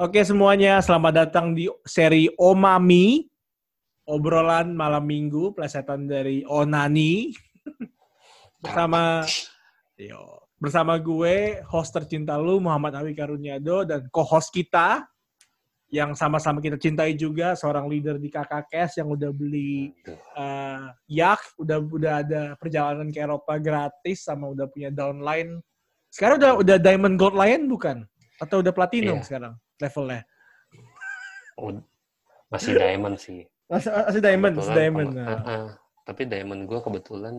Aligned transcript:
Oke 0.00 0.24
semuanya, 0.24 0.80
selamat 0.80 1.12
datang 1.12 1.52
di 1.52 1.68
seri 1.84 2.24
Omami. 2.40 3.20
Obrolan 4.08 4.72
malam 4.72 5.04
minggu, 5.04 5.52
plesetan 5.52 6.08
dari 6.08 6.40
Onani. 6.48 7.28
bersama 8.64 9.28
yo, 10.00 10.40
bersama 10.56 10.96
gue, 10.96 11.60
host 11.68 11.92
tercinta 11.92 12.40
lu 12.40 12.64
Muhammad 12.64 12.96
Awi 12.96 13.12
Karunyado 13.12 13.84
dan 13.84 14.08
co-host 14.08 14.48
kita 14.56 15.04
yang 15.92 16.16
sama-sama 16.16 16.64
kita 16.64 16.80
cintai 16.80 17.12
juga 17.12 17.52
seorang 17.52 17.84
leader 17.84 18.16
di 18.16 18.32
KKKS 18.32 19.04
yang 19.04 19.12
udah 19.12 19.36
beli 19.36 19.92
uh, 20.32 20.96
yak, 21.12 21.44
udah 21.60 21.76
udah 21.76 22.12
ada 22.24 22.42
perjalanan 22.56 23.12
ke 23.12 23.20
Eropa 23.20 23.60
gratis 23.60 24.24
sama 24.24 24.48
udah 24.48 24.64
punya 24.64 24.88
downline. 24.88 25.60
Sekarang 26.08 26.40
udah 26.40 26.52
udah 26.56 26.76
diamond 26.80 27.20
gold 27.20 27.36
lion 27.36 27.68
bukan? 27.68 28.08
Atau 28.40 28.64
udah 28.64 28.72
platinum 28.72 29.20
Iya. 29.20 29.28
sekarang 29.28 29.60
levelnya? 29.80 30.22
Ud- 31.58 31.86
Masih 32.50 32.74
diamond 32.74 33.16
sih. 33.16 33.46
Masih, 33.70 33.90
masih 33.94 34.20
diamond, 34.20 34.54
masih 34.58 34.66
Kebetulan 34.74 34.78
diamond. 34.82 35.10
Nah. 35.14 35.26
Ah, 35.26 35.40
ah. 35.46 35.66
Tapi 36.02 36.22
diamond 36.26 36.62
gue 36.66 36.80
kebetulan 36.82 37.34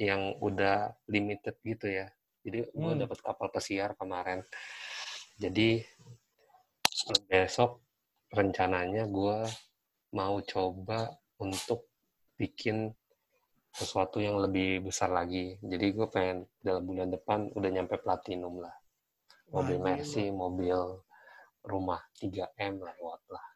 yang 0.00 0.22
udah 0.40 0.76
limited 1.06 1.54
gitu 1.60 1.86
ya. 1.92 2.08
Jadi 2.44 2.64
gue 2.72 2.92
Hmm. 2.96 3.00
dapat 3.04 3.18
kapal 3.20 3.48
pesiar 3.52 3.92
kemarin. 3.94 4.40
Jadi 5.36 5.84
besok 7.28 7.84
rencananya 8.32 9.04
gue 9.06 9.36
mau 10.14 10.38
coba 10.40 11.12
untuk 11.36 11.90
bikin 12.38 12.90
sesuatu 13.74 14.22
yang 14.22 14.38
lebih 14.38 14.86
besar 14.86 15.10
lagi. 15.10 15.58
Jadi 15.60 15.86
gue 15.92 16.06
pengen 16.08 16.46
dalam 16.62 16.86
bulan 16.86 17.10
depan 17.10 17.50
udah 17.52 17.70
nyampe 17.70 17.98
platinum 17.98 18.62
lah. 18.62 18.74
Mobil 19.50 19.76
Mercy, 19.76 20.30
mobil 20.32 20.78
rumah 21.64 22.00
3M 22.20 22.80
lewat 22.80 23.20
lah. 23.32 23.46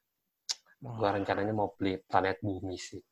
Wah. 0.85 0.95
Gue 0.97 1.09
rencananya 1.21 1.53
mau 1.53 1.75
beli 1.77 2.01
planet 2.03 2.41
bumi 2.41 2.77
sih. 2.81 3.03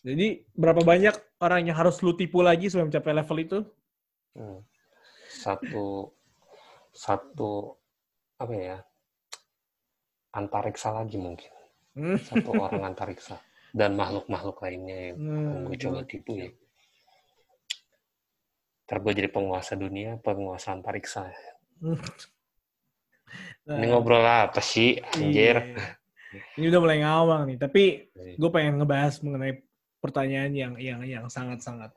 Jadi 0.00 0.48
berapa 0.56 0.80
banyak 0.80 1.40
orang 1.44 1.68
yang 1.68 1.76
harus 1.76 2.00
lu 2.00 2.16
tipu 2.16 2.40
lagi 2.40 2.72
supaya 2.72 2.88
mencapai 2.88 3.12
level 3.12 3.38
itu? 3.40 3.58
Hmm. 4.32 4.60
Satu 5.28 6.16
satu 6.94 7.76
apa 8.40 8.54
ya? 8.56 8.78
Antariksa 10.32 10.94
lagi 10.94 11.20
mungkin. 11.20 11.52
Hmm. 11.98 12.16
Satu 12.16 12.56
orang 12.64 12.94
antariksa 12.94 13.36
dan 13.70 13.94
makhluk-makhluk 13.94 14.58
lainnya 14.62 15.14
yang 15.14 15.16
Hmm, 15.20 15.66
gue 15.68 15.76
coba 15.78 16.00
tipu 16.06 16.32
ya. 16.38 16.50
Ntar 18.86 18.98
gue 19.06 19.12
jadi 19.22 19.30
penguasa 19.30 19.78
dunia, 19.78 20.18
penguasa 20.18 20.74
antariksa. 20.74 21.30
Nah, 21.78 21.94
Ini 23.70 23.86
ngobrol 23.86 24.18
apa 24.20 24.58
sih, 24.58 24.98
anjir? 24.98 25.56
iya. 25.62 25.94
Ini 26.58 26.70
udah 26.70 26.80
mulai 26.80 26.98
ngawang 27.00 27.42
nih, 27.46 27.58
tapi 27.58 27.82
Iya. 28.10 28.34
gue 28.34 28.50
pengen 28.50 28.78
ngebahas 28.78 29.14
mengenai 29.20 29.62
pertanyaan 29.98 30.50
yang 30.50 30.72
yang 30.76 31.00
yang 31.02 31.24
sangat-sangat. 31.26 31.90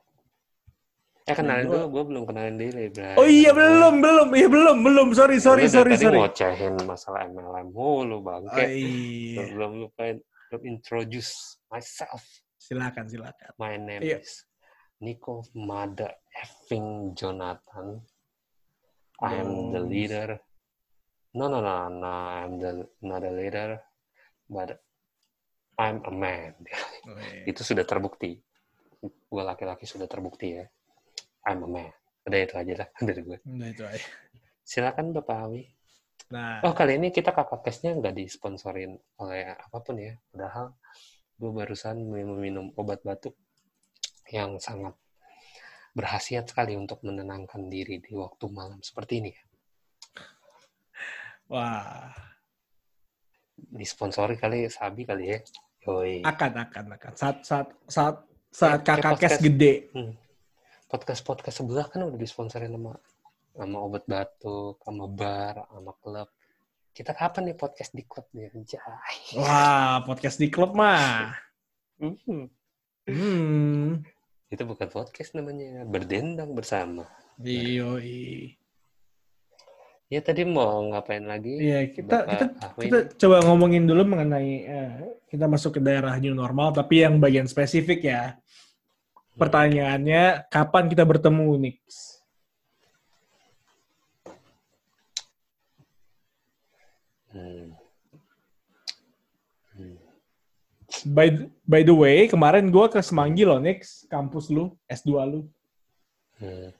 Eh 1.24 1.32
kenalin 1.32 1.64
Gua- 1.64 1.74
dulu, 1.82 1.86
gue 1.88 2.04
belum 2.12 2.22
kenalin 2.28 2.56
diri, 2.60 2.84
Bray. 2.90 3.16
Oh 3.16 3.24
iya 3.24 3.50
belum 3.50 3.98
belum 3.98 4.28
iya 4.34 4.44
belum 4.46 4.76
belum 4.84 5.08
sorry 5.14 5.40
sorry 5.40 5.64
sorry 5.66 5.96
tadi 5.96 6.04
sorry. 6.04 6.18
ngocehin 6.20 6.74
masalah 6.84 7.24
MLM 7.24 7.72
mulu, 7.72 8.16
Oh, 8.16 8.20
bangke. 8.20 8.64
iya. 8.70 9.48
Belum 9.50 9.88
lupain, 9.88 10.20
belum 10.50 10.62
introduce 10.68 11.32
myself. 11.66 12.22
Silakan 12.60 13.08
silakan. 13.08 13.50
My 13.56 13.74
name 13.74 14.04
Iya. 14.04 14.20
is 14.20 14.44
Nico 15.00 15.42
Mada 15.56 16.12
effing 16.34 17.16
Jonathan. 17.16 18.04
I 19.22 19.40
am 19.40 19.72
the 19.72 19.80
Oh. 19.80 19.88
leader. 19.88 20.28
No, 21.34 21.50
no, 21.50 21.58
no, 21.58 21.90
no. 21.90 22.06
I'm 22.06 22.62
the 22.62 22.86
not 23.02 23.26
a 23.26 23.32
leader, 23.34 23.82
but 24.46 24.78
I'm 25.78 26.02
a 26.06 26.12
man. 26.14 26.54
Oh, 27.04 27.20
iya. 27.20 27.44
Itu 27.44 27.60
sudah 27.60 27.84
terbukti. 27.84 28.40
Gue 29.04 29.42
laki-laki 29.44 29.84
sudah 29.84 30.08
terbukti 30.08 30.56
ya. 30.56 30.64
I'm 31.44 31.60
a 31.60 31.68
man. 31.68 31.92
Udah 32.24 32.38
itu 32.40 32.54
aja 32.56 32.74
lah 32.80 32.88
dari 33.06 33.20
gue. 33.20 33.38
Udah 33.44 33.68
itu 33.68 33.84
aja. 33.84 34.08
Silakan 34.64 35.12
Bapak 35.12 35.36
Awi. 35.44 35.68
Nah, 36.32 36.64
Oh 36.64 36.72
kali 36.72 36.96
ini 36.96 37.12
kita 37.12 37.36
kakak 37.36 37.60
case-nya 37.60 37.92
nggak 38.00 38.16
disponsorin 38.16 38.96
oleh 39.20 39.52
apa 39.52 39.78
pun 39.84 40.00
ya. 40.00 40.16
Padahal 40.32 40.72
gue 41.36 41.50
barusan 41.52 42.00
meminum 42.08 42.72
obat 42.80 43.04
batuk 43.04 43.36
yang 44.32 44.56
sangat 44.56 44.96
berhasiat 45.92 46.48
sekali 46.48 46.74
untuk 46.74 47.04
menenangkan 47.04 47.68
diri 47.68 48.00
di 48.00 48.16
waktu 48.16 48.48
malam 48.48 48.80
seperti 48.80 49.20
ini. 49.20 49.32
Wah 51.50 52.12
Disponsori 53.54 54.34
kali 54.38 54.66
Sabi 54.66 55.06
kali 55.06 55.24
ya. 55.30 55.38
Yoi. 55.84 56.24
akan 56.24 56.52
akan 56.64 56.84
akan 56.96 57.12
saat 57.12 57.44
saat 57.44 57.68
saat 57.84 58.16
saat 58.48 58.80
kayak 58.80 59.04
kakak 59.04 59.20
kes 59.20 59.36
podcast. 59.36 59.44
gede. 59.44 59.74
Hmm. 59.92 60.12
Podcast-podcast 60.88 61.56
sebelah 61.60 61.86
kan 61.90 62.06
udah 62.08 62.16
disponsorin 62.16 62.72
sama 62.72 62.96
sama 63.54 63.76
obat 63.84 64.04
batuk, 64.08 64.80
sama 64.80 65.04
bar, 65.10 65.68
sama 65.68 65.92
klub. 66.00 66.28
Kita 66.94 67.12
kapan 67.12 67.50
nih 67.50 67.56
podcast 67.58 67.92
di 67.92 68.02
klub 68.06 68.26
nih? 68.32 68.48
Anjay. 68.54 69.18
Wah 69.36 70.00
podcast 70.08 70.38
di 70.40 70.48
klub 70.48 70.72
mah. 70.72 71.36
Hmm. 72.00 72.48
Hmm. 73.04 74.00
Itu 74.48 74.62
bukan 74.64 74.88
podcast 74.88 75.36
namanya, 75.36 75.84
berdendang 75.84 76.56
bersama. 76.56 77.04
Iyo, 77.42 77.98
Ya 80.12 80.20
tadi 80.20 80.44
mau 80.44 80.84
ngapain 80.92 81.24
lagi? 81.24 81.56
Iya, 81.56 81.88
kita 81.88 82.12
Bapak 82.12 82.28
kita 82.28 82.44
kita 82.76 82.98
coba 83.24 83.36
ngomongin 83.48 83.88
dulu 83.88 84.04
mengenai 84.04 84.52
eh, 84.68 84.92
kita 85.32 85.48
masuk 85.48 85.76
ke 85.76 85.80
daerah 85.80 86.12
new 86.20 86.36
normal, 86.36 86.76
tapi 86.76 87.00
yang 87.00 87.16
bagian 87.16 87.48
spesifik 87.48 88.04
ya. 88.04 88.36
Pertanyaannya, 89.34 90.46
kapan 90.52 90.86
kita 90.86 91.02
bertemu, 91.02 91.48
Nix? 91.58 91.80
Hmm. 97.34 97.74
Hmm. 99.74 99.98
By 101.10 101.50
by 101.66 101.82
the 101.82 101.96
way, 101.96 102.30
kemarin 102.30 102.70
gue 102.70 102.86
ke 102.86 103.02
Semanggi 103.02 103.42
loh, 103.42 103.58
Nix, 103.58 104.06
kampus 104.06 104.52
lu, 104.54 104.70
S2 104.86 105.10
lu. 105.26 105.40
Hmm. 106.38 106.70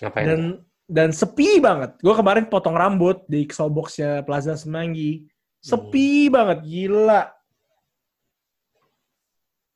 Ngapain? 0.00 0.24
Dan 0.24 0.42
dan 0.90 1.14
sepi 1.14 1.62
banget. 1.62 1.94
Gue 2.02 2.10
kemarin 2.18 2.50
potong 2.50 2.74
rambut 2.74 3.22
di 3.30 3.46
Xbox-nya 3.46 4.26
Plaza 4.26 4.58
Semanggi. 4.58 5.22
Sepi 5.62 6.26
banget, 6.26 6.66
gila. 6.66 7.30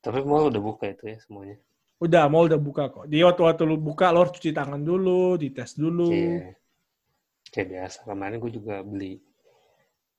Tapi 0.03 0.19
mall 0.27 0.51
udah 0.51 0.63
buka 0.63 0.91
itu 0.91 1.15
ya 1.15 1.19
semuanya. 1.23 1.57
Udah, 2.03 2.27
mall 2.27 2.51
udah 2.51 2.59
buka 2.59 2.91
kok. 2.91 3.07
Di 3.07 3.23
waktu-waktu 3.23 3.63
lu 3.63 3.79
buka, 3.79 4.11
lo 4.11 4.27
harus 4.27 4.35
cuci 4.35 4.51
tangan 4.51 4.83
dulu, 4.83 5.39
dites 5.39 5.79
dulu. 5.79 6.11
Kayak, 6.11 6.59
kayak 7.55 7.69
biasa. 7.71 7.99
Kemarin 8.05 8.37
gue 8.43 8.53
juga 8.53 8.83
beli 8.83 9.23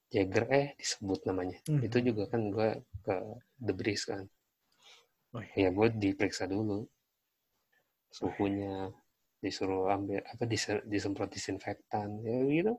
Jagger, 0.10 0.46
eh 0.48 0.68
disebut 0.80 1.28
namanya. 1.28 1.60
Hmm. 1.68 1.84
Itu 1.84 2.00
juga 2.00 2.32
kan 2.32 2.48
gue 2.50 2.82
ke 3.04 3.16
The 3.60 3.74
Breeze 3.76 4.06
kan. 4.08 4.24
Oh, 5.36 5.44
iya. 5.44 5.68
Ya 5.68 5.70
gue 5.76 5.88
diperiksa 5.92 6.48
dulu. 6.48 6.88
Suhunya, 8.16 8.96
disuruh 9.46 9.94
ambil, 9.94 10.26
apa, 10.26 10.44
dis- 10.50 10.82
disemprot 10.90 11.30
disinfektan. 11.30 12.18
Ya 12.26 12.42
gitu. 12.50 12.74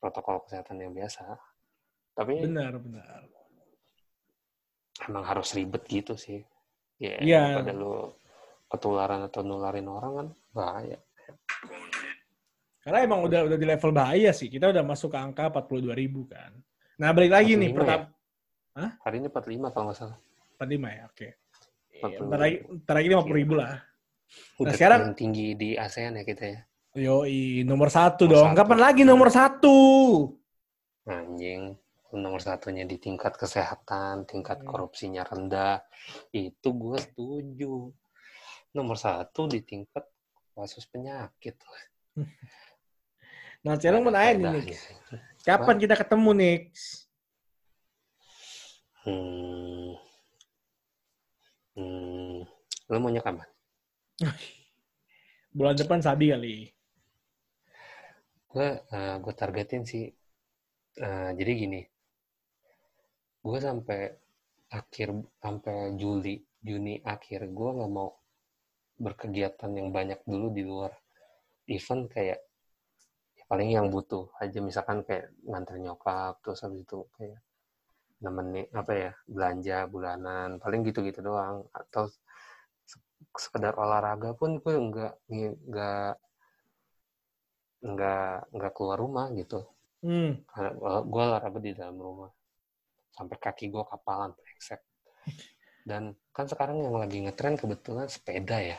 Protokol 0.00 0.40
kesehatan 0.48 0.80
yang 0.80 0.96
biasa. 0.96 1.36
Tapi 2.16 2.40
Benar, 2.48 2.80
benar. 2.80 3.20
emang 5.08 5.24
harus 5.24 5.52
ribet 5.52 5.84
gitu 5.84 6.16
sih. 6.16 6.40
Ya, 7.00 7.16
Iya. 7.20 7.42
daripada 7.60 7.72
lu 7.72 8.12
ketularan 8.68 9.20
atau 9.24 9.40
nularin 9.40 9.88
orang 9.88 10.12
kan 10.12 10.26
bahaya. 10.52 10.98
Karena 12.80 12.98
emang 13.04 13.24
udah 13.24 13.44
udah 13.48 13.58
di 13.60 13.66
level 13.68 13.92
bahaya 13.92 14.32
sih. 14.32 14.48
Kita 14.48 14.72
udah 14.72 14.84
masuk 14.84 15.12
ke 15.12 15.18
angka 15.20 15.48
42 15.52 15.92
ribu 15.92 16.24
kan. 16.28 16.52
Nah, 17.00 17.12
balik 17.12 17.32
lagi 17.32 17.56
nih. 17.56 17.72
45 17.72 17.80
Pertama, 17.80 18.08
Hari 19.04 19.16
ini 19.20 19.28
45 19.28 19.68
kalau 19.72 19.84
nggak 19.88 19.98
salah. 20.00 20.18
45 20.56 20.88
ya, 20.92 21.02
oke. 21.08 21.28
40. 22.00 22.20
Bentar 22.24 22.40
lagi, 22.40 22.56
bentar 22.64 22.94
lagi 22.96 23.08
50 23.08 23.36
ribu 23.40 23.54
lah. 23.56 23.72
Udah 24.60 24.72
sekarang- 24.76 25.00
paling 25.10 25.18
tinggi 25.18 25.46
di 25.54 25.74
ASEAN 25.74 26.20
ya 26.20 26.24
kita 26.24 26.44
ya. 26.46 26.60
Yoi, 26.90 27.62
nomor 27.62 27.86
satu 27.86 28.26
Nomor 28.26 28.34
dong. 28.34 28.48
satu. 28.50 28.58
Kapan 28.58 28.78
lagi 28.82 29.02
nomor 29.06 29.28
satu? 29.30 29.76
Anjing, 31.06 31.78
nomor 32.12 32.42
satunya 32.42 32.82
di 32.82 32.98
tingkat 32.98 33.34
kesehatan, 33.34 34.26
tingkat 34.26 34.62
Hmm. 34.62 34.66
korupsinya 34.66 35.22
rendah. 35.22 35.82
Itu 36.30 36.74
gue 36.74 36.98
setuju. 36.98 37.94
Nomor 38.70 38.94
satu 38.94 39.46
di 39.46 39.62
tingkat 39.62 40.02
kasus 40.52 40.86
penyakit. 40.86 41.56
Nah, 43.62 43.74
sekarang 43.76 44.02
mau 44.02 44.10
nanya 44.10 44.50
nih. 44.54 44.74
Kapan 45.42 45.76
kita 45.78 45.94
ketemu, 45.94 46.30
Nix? 46.34 46.70
Hmm. 49.00 49.94
Hmm. 51.74 52.44
Lo 52.86 52.96
maunya 52.98 53.22
kapan? 53.22 53.46
Bulan 55.56 55.76
depan 55.76 56.00
Sabi 56.04 56.32
kali. 56.32 56.56
Gue 58.50 58.68
gue 59.22 59.34
targetin 59.34 59.86
sih 59.86 60.04
uh, 61.00 61.30
jadi 61.32 61.52
gini. 61.56 61.80
Gue 63.40 63.58
sampai 63.62 64.12
akhir 64.70 65.08
sampai 65.40 65.96
Juli 65.96 66.38
Juni 66.60 67.00
akhir 67.00 67.48
gue 67.50 67.70
nggak 67.72 67.92
mau 67.92 68.12
berkegiatan 69.00 69.72
yang 69.72 69.88
banyak 69.90 70.20
dulu 70.28 70.52
di 70.52 70.62
luar 70.68 70.92
event 71.72 72.04
kayak 72.12 72.40
ya 73.38 73.44
paling 73.48 73.72
yang 73.72 73.88
butuh 73.88 74.28
aja. 74.36 74.60
Misalkan 74.60 75.00
kayak 75.06 75.32
nganter 75.48 75.80
nyokap 75.80 76.36
terus 76.44 76.60
habis 76.60 76.84
itu 76.84 77.08
kayak 77.16 77.40
nemenin 78.20 78.68
apa 78.76 78.92
ya 78.92 79.10
belanja 79.24 79.88
bulanan. 79.88 80.60
Paling 80.60 80.84
gitu-gitu 80.84 81.24
doang. 81.24 81.64
Atau 81.72 82.12
sekedar 83.36 83.76
olahraga 83.76 84.32
pun 84.34 84.58
gue 84.58 84.74
nggak 84.74 85.14
nggak 85.30 86.12
nggak 87.80 88.34
nggak 88.52 88.72
keluar 88.76 88.98
rumah 89.00 89.28
gitu. 89.36 89.64
Hmm. 90.00 90.40
karena 90.48 90.72
gue 91.04 91.22
olahraga 91.28 91.60
di 91.60 91.76
dalam 91.76 92.00
rumah. 92.00 92.32
Sampai 93.12 93.36
kaki 93.36 93.68
gue 93.68 93.84
kapalan 93.84 94.32
brengsek. 94.32 94.80
Dan 95.84 96.16
kan 96.32 96.48
sekarang 96.48 96.80
yang 96.80 96.96
lagi 96.96 97.20
ngetren 97.20 97.60
kebetulan 97.60 98.08
sepeda 98.08 98.56
ya. 98.64 98.78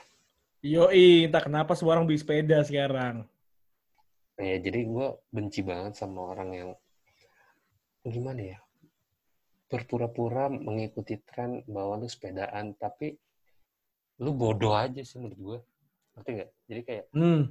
Yoi, 0.62 1.26
entah 1.26 1.42
kenapa 1.42 1.74
semua 1.74 1.98
orang 1.98 2.06
beli 2.06 2.22
sepeda 2.22 2.62
sekarang. 2.62 3.26
Ya, 4.38 4.58
jadi 4.58 4.86
gue 4.86 5.08
benci 5.30 5.62
banget 5.62 5.98
sama 5.98 6.34
orang 6.34 6.50
yang 6.54 6.70
gimana 8.02 8.58
ya, 8.58 8.60
berpura-pura 9.70 10.50
mengikuti 10.50 11.22
tren 11.22 11.62
bahwa 11.70 12.02
lu 12.02 12.10
sepedaan, 12.10 12.74
tapi 12.78 13.14
lu 14.22 14.32
bodoh 14.38 14.78
aja 14.78 15.02
sih 15.02 15.18
menurut 15.18 15.40
gue. 15.42 15.60
Ngerti 16.16 16.30
gak? 16.38 16.50
Jadi 16.70 16.82
kayak, 16.86 17.06
hmm. 17.18 17.42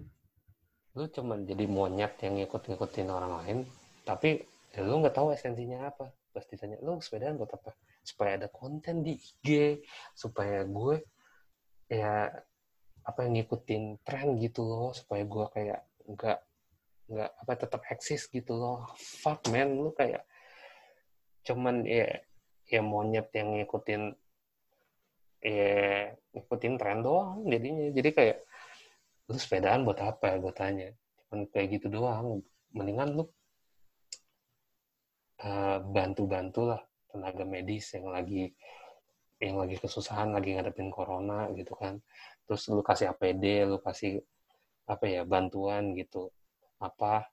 lu 0.94 1.04
cuman 1.10 1.38
jadi 1.42 1.64
monyet 1.66 2.14
yang 2.22 2.38
ngikut-ngikutin 2.38 3.08
orang 3.10 3.32
lain, 3.42 3.58
tapi 4.06 4.46
ya 4.70 4.80
lu 4.86 5.02
nggak 5.02 5.16
tahu 5.18 5.34
esensinya 5.34 5.90
apa. 5.90 6.14
Pas 6.30 6.46
ditanya, 6.46 6.78
lu 6.78 7.02
sepedaan 7.02 7.34
buat 7.34 7.50
apa? 7.50 7.74
Supaya 8.06 8.38
ada 8.38 8.46
konten 8.46 9.02
di 9.02 9.18
IG, 9.18 9.82
supaya 10.14 10.62
gue 10.62 11.02
ya 11.90 12.30
apa 13.02 13.26
yang 13.26 13.42
ngikutin 13.42 14.06
tren 14.06 14.38
gitu 14.38 14.62
loh 14.62 14.94
supaya 14.94 15.26
gue 15.26 15.46
kayak 15.50 15.80
nggak 16.06 16.38
nggak 17.10 17.30
apa 17.42 17.52
tetap 17.58 17.82
eksis 17.90 18.30
gitu 18.30 18.54
loh 18.54 18.86
fuck 18.94 19.42
man 19.50 19.74
lu 19.74 19.90
kayak 19.90 20.22
cuman 21.42 21.82
ya 21.82 22.06
ya 22.70 22.80
monyet 22.84 23.26
yang 23.34 23.58
ngikutin 23.58 24.14
ya 25.40 26.12
ngikutin 26.36 26.74
tren 26.76 27.00
doang 27.00 27.48
jadinya. 27.48 27.88
Jadi 27.92 28.10
kayak 28.12 28.38
lu 29.28 29.36
sepedaan 29.36 29.82
buat 29.88 30.00
apa? 30.00 30.36
gue 30.36 30.52
tanya. 30.54 30.88
Cuman 31.26 31.48
kayak 31.48 31.80
gitu 31.80 31.86
doang. 31.88 32.44
Mendingan 32.70 33.18
lu 33.18 33.24
uh, 35.42 35.78
bantu-bantu 35.82 36.70
lah 36.70 36.80
tenaga 37.10 37.42
medis 37.42 37.90
yang 37.90 38.06
lagi 38.14 38.54
yang 39.40 39.56
lagi 39.56 39.80
kesusahan 39.80 40.36
lagi 40.36 40.54
ngadepin 40.54 40.92
corona 40.92 41.48
gitu 41.56 41.72
kan. 41.74 41.98
Terus 42.44 42.68
lu 42.68 42.84
kasih 42.84 43.10
APD 43.16 43.66
lu 43.66 43.80
kasih 43.80 44.20
apa 44.86 45.04
ya 45.08 45.22
bantuan 45.24 45.96
gitu. 45.96 46.28
Apa? 46.78 47.26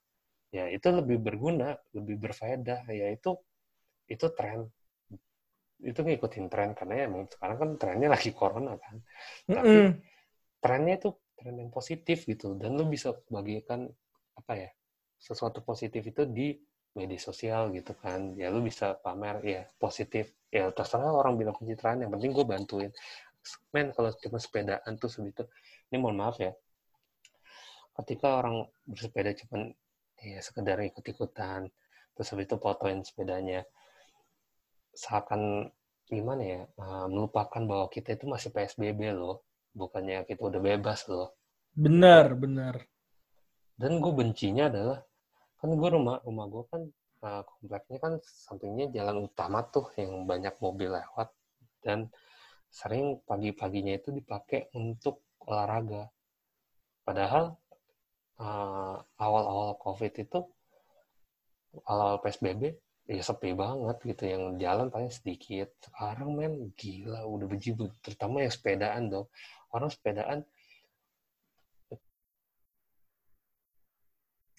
Ya 0.55 0.71
itu 0.71 0.87
lebih 0.89 1.19
berguna 1.19 1.75
lebih 1.91 2.15
berfaedah. 2.23 2.87
Ya 2.87 3.11
itu 3.11 3.35
itu 4.07 4.25
tren 4.31 4.71
itu 5.87 5.99
ngikutin 6.03 6.45
tren 6.51 6.75
karena 6.75 6.93
ya 6.99 7.03
emang 7.07 7.23
sekarang 7.31 7.57
kan 7.57 7.69
trennya 7.79 8.09
lagi 8.11 8.35
corona 8.35 8.75
kan. 8.75 8.99
Tapi 9.47 9.63
mm 9.63 9.83
-hmm. 9.87 9.91
trennya 10.59 10.93
itu 10.99 11.09
tren 11.39 11.55
yang 11.55 11.71
positif 11.71 12.27
gitu 12.27 12.59
dan 12.59 12.75
lu 12.75 12.85
bisa 12.91 13.15
bagikan 13.31 13.87
apa 14.35 14.53
ya 14.53 14.69
sesuatu 15.17 15.63
positif 15.63 16.03
itu 16.03 16.27
di 16.27 16.59
media 16.91 17.19
sosial 17.21 17.71
gitu 17.71 17.95
kan. 17.95 18.35
Ya 18.35 18.51
lu 18.51 18.59
bisa 18.59 18.99
pamer 18.99 19.39
ya 19.47 19.61
positif. 19.79 20.35
Ya 20.51 20.67
terserah 20.75 21.13
orang 21.13 21.39
bilang 21.39 21.55
pencitraan 21.55 22.03
yang 22.03 22.11
penting 22.11 22.35
gue 22.35 22.45
bantuin. 22.45 22.91
Men 23.71 23.95
kalau 23.95 24.11
cuma 24.19 24.37
sepedaan 24.43 24.91
tuh 24.99 25.07
segitu. 25.07 25.47
Ini 25.87 25.95
mohon 26.03 26.19
maaf 26.19 26.35
ya. 26.43 26.51
Ketika 27.95 28.43
orang 28.43 28.67
bersepeda 28.83 29.31
cuma 29.33 29.71
ya 30.21 30.41
sekedar 30.41 30.81
ikut-ikutan 30.81 31.69
terus 32.17 32.33
habis 32.33 32.49
itu 32.49 32.57
fotoin 32.57 33.05
sepedanya 33.05 33.61
seakan 34.97 35.69
gimana 36.09 36.41
ya 36.41 36.61
uh, 36.81 37.05
melupakan 37.05 37.61
bahwa 37.67 37.85
kita 37.93 38.17
itu 38.17 38.25
masih 38.25 38.49
PSBB 38.49 39.13
loh. 39.13 39.45
Bukannya 39.77 40.25
kita 40.25 40.41
udah 40.49 40.57
bebas 40.57 41.05
loh. 41.05 41.37
Benar 41.77 42.33
benar. 42.33 42.81
Dan 43.77 44.01
gue 44.01 44.09
bencinya 44.09 44.65
adalah 44.73 44.99
kan 45.61 45.69
gue 45.69 45.89
rumah 45.89 46.17
rumah 46.25 46.45
gue 46.49 46.63
kan 46.65 46.81
uh, 47.21 47.41
kompleknya 47.45 47.97
kan 48.01 48.13
sampingnya 48.25 48.89
jalan 48.89 49.29
utama 49.29 49.61
tuh 49.69 49.85
yang 50.01 50.25
banyak 50.25 50.57
mobil 50.57 50.89
lewat. 50.97 51.29
Dan 51.85 52.09
sering 52.73 53.21
pagi-paginya 53.21 53.93
itu 53.95 54.09
dipakai 54.09 54.73
untuk 54.73 55.21
olahraga. 55.45 56.09
Padahal 57.05 57.55
uh, 58.41 58.97
awal-awal 59.21 59.77
COVID 59.79 60.13
itu, 60.17 60.39
awal-awal 61.87 62.19
PSBB, 62.25 62.75
ya 63.07 63.23
sepi 63.23 63.55
banget 63.55 63.97
gitu. 64.03 64.23
Yang 64.27 64.43
jalan 64.59 64.87
paling 64.91 65.11
sedikit. 65.11 65.71
Sekarang 65.79 66.35
men, 66.35 66.75
gila, 66.75 67.23
udah 67.23 67.47
bejibut. 67.47 67.91
Terutama 68.03 68.43
yang 68.43 68.53
sepedaan 68.53 69.03
dong. 69.07 69.27
Orang 69.71 69.89
sepedaan. 69.89 70.43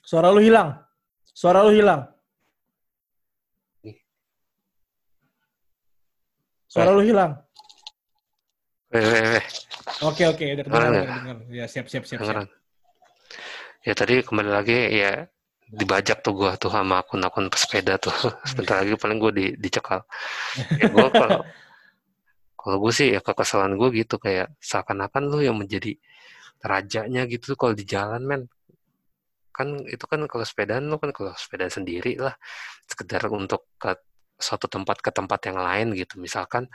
Suara 0.02 0.32
lu 0.32 0.40
hilang. 0.40 0.72
Suara 1.36 1.60
lu 1.62 1.72
hilang. 1.76 2.08
Suara 6.68 6.92
lu 6.92 7.00
hilang. 7.04 7.32
Oke 10.04 10.24
oke, 10.28 10.44
udah 10.56 10.64
dengar, 10.64 10.80
dengar. 10.92 11.36
Ya 11.52 11.64
siap 11.68 11.92
siap 11.92 12.04
siap. 12.08 12.20
siap. 12.24 12.48
Ya 13.84 13.92
tadi 13.96 14.20
kembali 14.20 14.50
lagi 14.52 14.78
ya 14.96 15.28
dibajak 15.68 16.24
tuh 16.24 16.32
gua 16.34 16.56
tuh 16.56 16.72
sama 16.72 17.04
akun-akun 17.04 17.52
pesepeda 17.52 18.00
tuh. 18.00 18.12
Sebentar 18.48 18.80
lagi 18.82 18.96
paling 18.96 19.18
gue 19.20 19.32
di, 19.32 19.46
dicekal. 19.56 20.04
Ya 20.80 20.88
gue 20.88 21.08
kalau 21.20 21.40
kalau 22.58 22.76
gue 22.82 22.92
sih 22.92 23.14
ya 23.14 23.20
kekesalan 23.22 23.78
gue 23.78 23.88
gitu 24.04 24.16
kayak 24.20 24.52
seakan-akan 24.60 25.22
lu 25.30 25.38
yang 25.44 25.56
menjadi 25.56 25.94
rajanya 26.58 27.24
gitu 27.30 27.54
kalau 27.54 27.72
di 27.72 27.86
jalan 27.86 28.22
men 28.26 28.42
kan 29.54 29.78
itu 29.86 30.04
kan 30.10 30.22
kalau 30.26 30.42
sepedaan 30.42 30.90
lu 30.90 30.98
kan 31.02 31.10
kalau 31.14 31.34
sepeda 31.38 31.70
sendiri 31.70 32.18
lah 32.18 32.34
sekedar 32.86 33.26
untuk 33.30 33.66
ke 33.78 33.94
suatu 34.38 34.66
tempat 34.70 35.02
ke 35.02 35.10
tempat 35.10 35.50
yang 35.50 35.58
lain 35.58 35.86
gitu 35.98 36.18
misalkan 36.18 36.66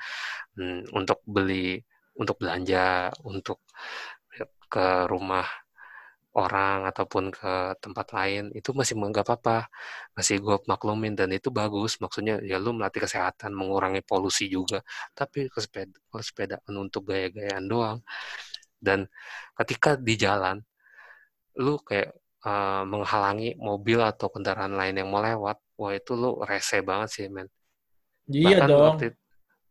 hmm, 0.55 0.91
untuk 0.95 1.19
beli 1.27 1.79
untuk 2.17 2.37
belanja, 2.37 3.09
untuk 3.25 3.65
ke 4.69 5.05
rumah 5.09 5.45
orang 6.33 6.89
ataupun 6.89 7.29
ke 7.29 7.77
tempat 7.77 8.07
lain 8.17 8.49
itu 8.57 8.73
masih 8.73 8.97
nggak 8.97 9.25
apa-apa 9.25 9.69
masih 10.17 10.41
gue 10.41 10.57
maklumin 10.65 11.13
dan 11.13 11.29
itu 11.33 11.49
bagus. 11.53 12.01
Maksudnya 12.01 12.41
ya 12.41 12.57
lu 12.57 12.73
melatih 12.77 13.05
kesehatan 13.05 13.53
mengurangi 13.53 14.01
polusi 14.01 14.49
juga. 14.49 14.81
Tapi 15.13 15.49
ke 15.53 15.59
sepeda 15.61 15.97
kalau 16.09 16.23
sepeda 16.25 16.55
untuk 16.73 17.09
gaya-gayaan 17.09 17.65
doang. 17.69 17.97
Dan 18.81 19.07
ketika 19.57 19.95
di 19.95 20.13
jalan 20.17 20.57
lu 21.61 21.77
kayak 21.85 22.09
uh, 22.45 22.83
menghalangi 22.85 23.55
mobil 23.61 23.99
atau 24.01 24.27
kendaraan 24.33 24.73
lain 24.73 24.95
yang 24.99 25.09
mau 25.13 25.21
lewat 25.21 25.57
wah 25.77 25.93
itu 25.93 26.11
lu 26.17 26.41
rese 26.41 26.81
banget 26.81 27.09
sih 27.13 27.25
men. 27.29 27.47
Iya 28.29 28.63
Bahkan 28.63 28.69
dong. 28.69 28.81
waktu, 28.81 29.07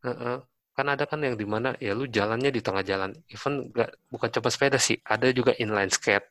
uh 0.04 0.11
-uh, 0.11 0.38
kan 0.76 0.87
ada 0.88 1.05
kan 1.11 1.21
yang 1.21 1.37
di 1.37 1.45
mana 1.45 1.76
ya 1.76 1.93
lu 1.99 2.05
jalannya 2.09 2.50
di 2.57 2.61
tengah 2.64 2.85
jalan. 2.91 3.11
Even 3.29 3.69
gak, 3.76 3.91
bukan 4.12 4.29
coba 4.41 4.49
sepeda 4.55 4.79
sih 4.81 4.97
ada 5.05 5.29
juga 5.38 5.52
inline 5.62 5.93
skate. 5.93 6.29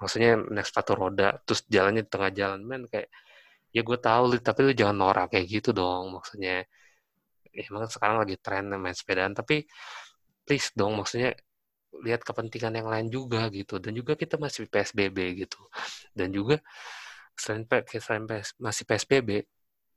Maksudnya 0.00 0.30
naik 0.54 0.66
sepatu 0.66 0.92
roda 0.98 1.38
terus 1.46 1.62
jalannya 1.70 2.02
di 2.06 2.10
tengah 2.10 2.30
jalan. 2.34 2.60
Men 2.66 2.82
kayak 2.90 3.08
ya 3.74 3.80
gue 3.88 3.98
tahu 4.02 4.22
tapi 4.42 4.60
lu 4.66 4.72
jangan 4.80 4.96
norak 4.98 5.26
kayak 5.32 5.46
gitu 5.54 5.70
dong 5.74 6.04
maksudnya. 6.16 6.66
Ya, 7.52 7.62
emang 7.68 7.86
sekarang 7.90 8.16
lagi 8.22 8.36
tren 8.40 8.64
main 8.82 8.96
sepedaan 8.96 9.32
tapi 9.36 9.68
please 10.46 10.72
dong 10.74 10.96
maksudnya 10.98 11.36
lihat 12.06 12.24
kepentingan 12.26 12.74
yang 12.78 12.88
lain 12.90 13.08
juga 13.12 13.46
gitu. 13.54 13.78
Dan 13.78 13.92
juga 13.94 14.18
kita 14.18 14.36
masih 14.42 14.66
PSBB 14.66 15.18
gitu. 15.46 15.60
Dan 16.16 16.34
juga 16.34 16.58
selain, 17.38 17.64
selain 17.86 18.24
masih 18.58 18.84
PSBB 18.88 19.30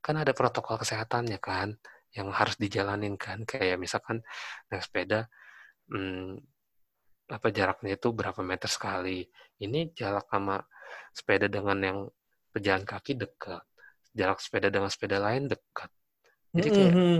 kan 0.05 0.15
ada 0.22 0.38
protokol 0.38 0.77
kesehatannya 0.81 1.39
kan 1.41 1.74
yang 2.15 2.31
harus 2.31 2.55
dijalanin 2.55 3.19
kan. 3.19 3.43
Kayak 3.43 3.77
misalkan 3.77 4.24
naik 4.72 4.88
sepeda 4.88 5.27
hmm, 5.91 6.39
apa 7.29 7.48
jaraknya 7.51 8.00
itu 8.00 8.10
berapa 8.15 8.39
meter 8.41 8.72
sekali. 8.72 9.27
Ini 9.60 9.91
jarak 9.91 10.31
sama 10.31 10.63
sepeda 11.12 11.51
dengan 11.51 11.77
yang 11.84 12.00
pejalan 12.55 12.88
kaki 12.88 13.19
dekat. 13.19 13.62
Jarak 14.15 14.39
sepeda 14.39 14.72
dengan 14.72 14.88
sepeda 14.88 15.19
lain 15.19 15.51
dekat. 15.51 15.91
Jadi 16.55 16.67
kayak 16.72 16.91
mm. 16.95 16.95
-hmm. 16.95 17.19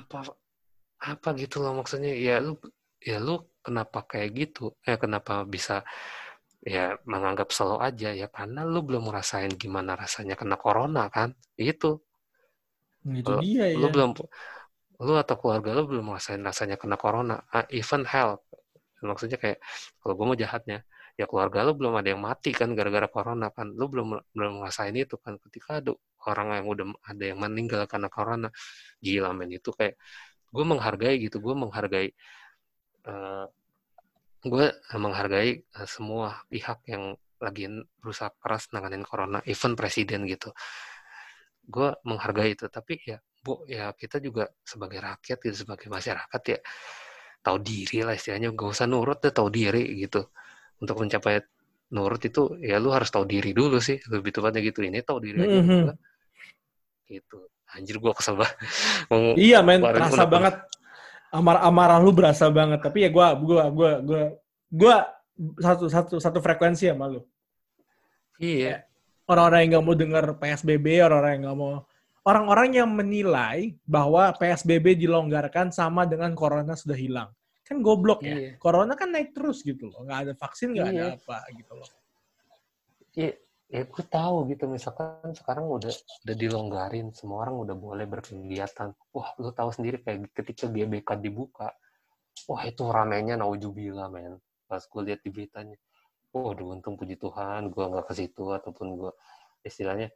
apa 0.00 0.18
apa 1.04 1.28
gitu 1.36 1.60
loh 1.60 1.76
maksudnya. 1.76 2.16
Ya 2.16 2.40
lu 2.40 2.56
ya 2.96 3.20
lu 3.20 3.44
kenapa 3.60 4.08
kayak 4.08 4.30
gitu? 4.32 4.72
Eh 4.88 4.96
kenapa 4.96 5.44
bisa 5.44 5.84
ya 6.64 6.96
menganggap 7.04 7.52
slow 7.52 7.76
aja? 7.82 8.14
Ya 8.16 8.30
karena 8.32 8.64
lu 8.64 8.80
belum 8.80 9.12
ngerasain 9.12 9.52
gimana 9.60 9.98
rasanya 10.00 10.38
kena 10.38 10.56
corona 10.56 11.12
kan? 11.12 11.36
Itu 11.60 12.00
itu 13.10 13.30
lu, 13.30 13.40
dia 13.42 13.74
ya. 13.74 13.76
lu 13.78 13.86
belum 13.90 14.10
lu 15.02 15.12
atau 15.18 15.34
keluarga 15.34 15.74
lu 15.74 15.90
belum 15.90 16.14
ngerasain 16.14 16.38
rasanya 16.38 16.78
kena 16.78 16.94
corona 16.94 17.42
uh, 17.50 17.66
even 17.74 18.06
health 18.06 18.46
maksudnya 19.06 19.38
kayak 19.38 19.58
kalau 20.00 20.14
gue 20.14 20.26
mau 20.26 20.38
jahatnya. 20.38 20.86
Ya 21.20 21.28
keluarga 21.28 21.60
lu 21.68 21.76
belum 21.76 21.92
ada 22.00 22.08
yang 22.08 22.22
mati 22.24 22.56
kan 22.56 22.72
gara-gara 22.72 23.04
corona 23.10 23.52
kan. 23.52 23.68
Lu 23.74 23.90
belum 23.90 24.16
belum 24.32 24.52
ngerasain 24.64 24.94
itu 24.96 25.20
kan. 25.20 25.36
Ketika 25.36 25.82
ada 25.84 25.92
orang 26.24 26.62
yang 26.62 26.66
udah 26.72 26.86
ada 27.04 27.24
yang 27.34 27.38
meninggal 27.42 27.84
karena 27.90 28.08
corona. 28.08 28.48
Gila 29.04 29.36
men. 29.36 29.52
Itu 29.52 29.76
kayak 29.76 29.98
gue 30.48 30.64
menghargai 30.64 31.20
gitu. 31.20 31.36
Gue 31.42 31.54
menghargai 31.58 32.08
uh, 33.10 33.46
gue 34.42 34.66
menghargai 34.96 35.50
uh, 35.76 35.88
semua 35.90 36.42
pihak 36.48 36.82
yang 36.88 37.14
lagi 37.42 37.68
berusaha 38.00 38.32
keras 38.40 38.72
nanganin 38.72 39.04
corona. 39.04 39.44
Even 39.44 39.76
presiden 39.76 40.24
gitu 40.24 40.54
gue 41.62 41.88
menghargai 42.02 42.58
itu 42.58 42.66
tapi 42.66 42.98
ya 43.06 43.22
bu 43.42 43.66
ya 43.66 43.90
kita 43.94 44.22
juga 44.22 44.46
sebagai 44.62 45.02
rakyat 45.02 45.38
gitu 45.42 45.66
sebagai 45.66 45.90
masyarakat 45.90 46.42
ya 46.46 46.58
tahu 47.42 47.58
diri 47.58 48.06
lah 48.06 48.14
istilahnya. 48.14 48.54
Gak 48.54 48.70
usah 48.70 48.86
nurut 48.86 49.18
deh 49.18 49.34
tahu 49.34 49.50
diri 49.50 49.82
gitu. 49.98 50.30
Untuk 50.78 51.02
mencapai 51.02 51.42
nurut 51.92 52.22
itu 52.22 52.56
ya 52.62 52.78
lu 52.78 52.94
harus 52.94 53.10
tahu 53.10 53.28
diri 53.28 53.52
dulu 53.52 53.82
sih 53.82 53.98
lebih 54.08 54.30
tepatnya 54.30 54.62
gitu. 54.62 54.86
Ini 54.86 55.02
tahu 55.02 55.18
diri 55.18 55.38
aja 55.42 55.58
mm 55.58 55.64
-hmm. 55.66 55.84
gitu. 57.10 57.38
Anjir 57.74 57.98
gue 57.98 58.12
kesel 58.14 58.38
banget. 58.38 58.56
Iya 59.50 59.58
men 59.66 59.82
terasa 59.82 60.24
banget. 60.24 60.54
Amar 61.34 61.64
amarah 61.66 61.98
lu 61.98 62.14
berasa 62.14 62.46
banget. 62.48 62.78
Tapi 62.78 63.04
ya 63.04 63.10
gue 63.10 63.26
gue 63.42 63.62
gue 63.74 63.90
gue 64.06 64.22
gue 64.72 64.96
satu 65.58 65.90
satu 65.90 66.14
satu 66.22 66.38
frekuensi 66.38 66.86
sama 66.88 67.10
lu. 67.10 67.20
Iya 68.38 68.86
orang-orang 69.32 69.60
yang 69.64 69.70
nggak 69.72 69.84
mau 69.88 69.96
dengar 69.96 70.24
psbb 70.36 70.86
orang-orang 71.00 71.32
yang 71.34 71.42
nggak 71.48 71.58
mau 71.58 71.72
orang-orang 72.26 72.68
yang 72.78 72.90
menilai 72.90 73.74
bahwa 73.82 74.30
PSBB 74.38 74.94
dilonggarkan 74.98 75.74
sama 75.74 76.06
dengan 76.06 76.34
corona 76.38 76.78
sudah 76.78 76.94
hilang. 76.94 77.30
Kan 77.66 77.82
goblok 77.82 78.22
ya. 78.22 78.34
Iya. 78.34 78.50
Corona 78.58 78.94
kan 78.94 79.10
naik 79.10 79.34
terus 79.34 79.62
gitu 79.66 79.90
loh. 79.90 80.06
Nggak 80.06 80.18
ada 80.28 80.32
vaksin, 80.38 80.74
nggak 80.74 80.88
iya. 80.90 80.98
ada 80.98 81.04
apa 81.18 81.38
gitu 81.54 81.72
loh. 81.74 81.90
Iya, 83.12 83.30
ya 83.70 83.82
gue 83.86 84.04
tahu 84.06 84.36
gitu. 84.50 84.64
Misalkan 84.70 85.30
sekarang 85.34 85.66
udah 85.66 85.92
udah 86.26 86.36
dilonggarin, 86.36 87.10
semua 87.14 87.46
orang 87.46 87.66
udah 87.66 87.76
boleh 87.76 88.06
berkegiatan. 88.06 88.94
Wah, 89.14 89.30
lu 89.38 89.50
tahu 89.50 89.70
sendiri 89.74 90.02
kayak 90.02 90.30
ketika 90.34 90.70
GBK 90.70 91.18
dibuka, 91.18 91.74
wah 92.46 92.62
itu 92.66 92.82
ramenya 92.86 93.34
naujubillah 93.38 94.10
men. 94.10 94.38
Pas 94.66 94.82
gue 94.82 95.02
lihat 95.04 95.20
di 95.20 95.30
beritanya, 95.30 95.76
udah 96.32 96.66
untung 96.80 96.96
puji 96.96 97.20
Tuhan, 97.20 97.68
gue 97.68 97.84
nggak 97.84 98.08
ke 98.08 98.14
situ 98.16 98.48
ataupun 98.52 98.86
gue 98.96 99.12
istilahnya 99.62 100.08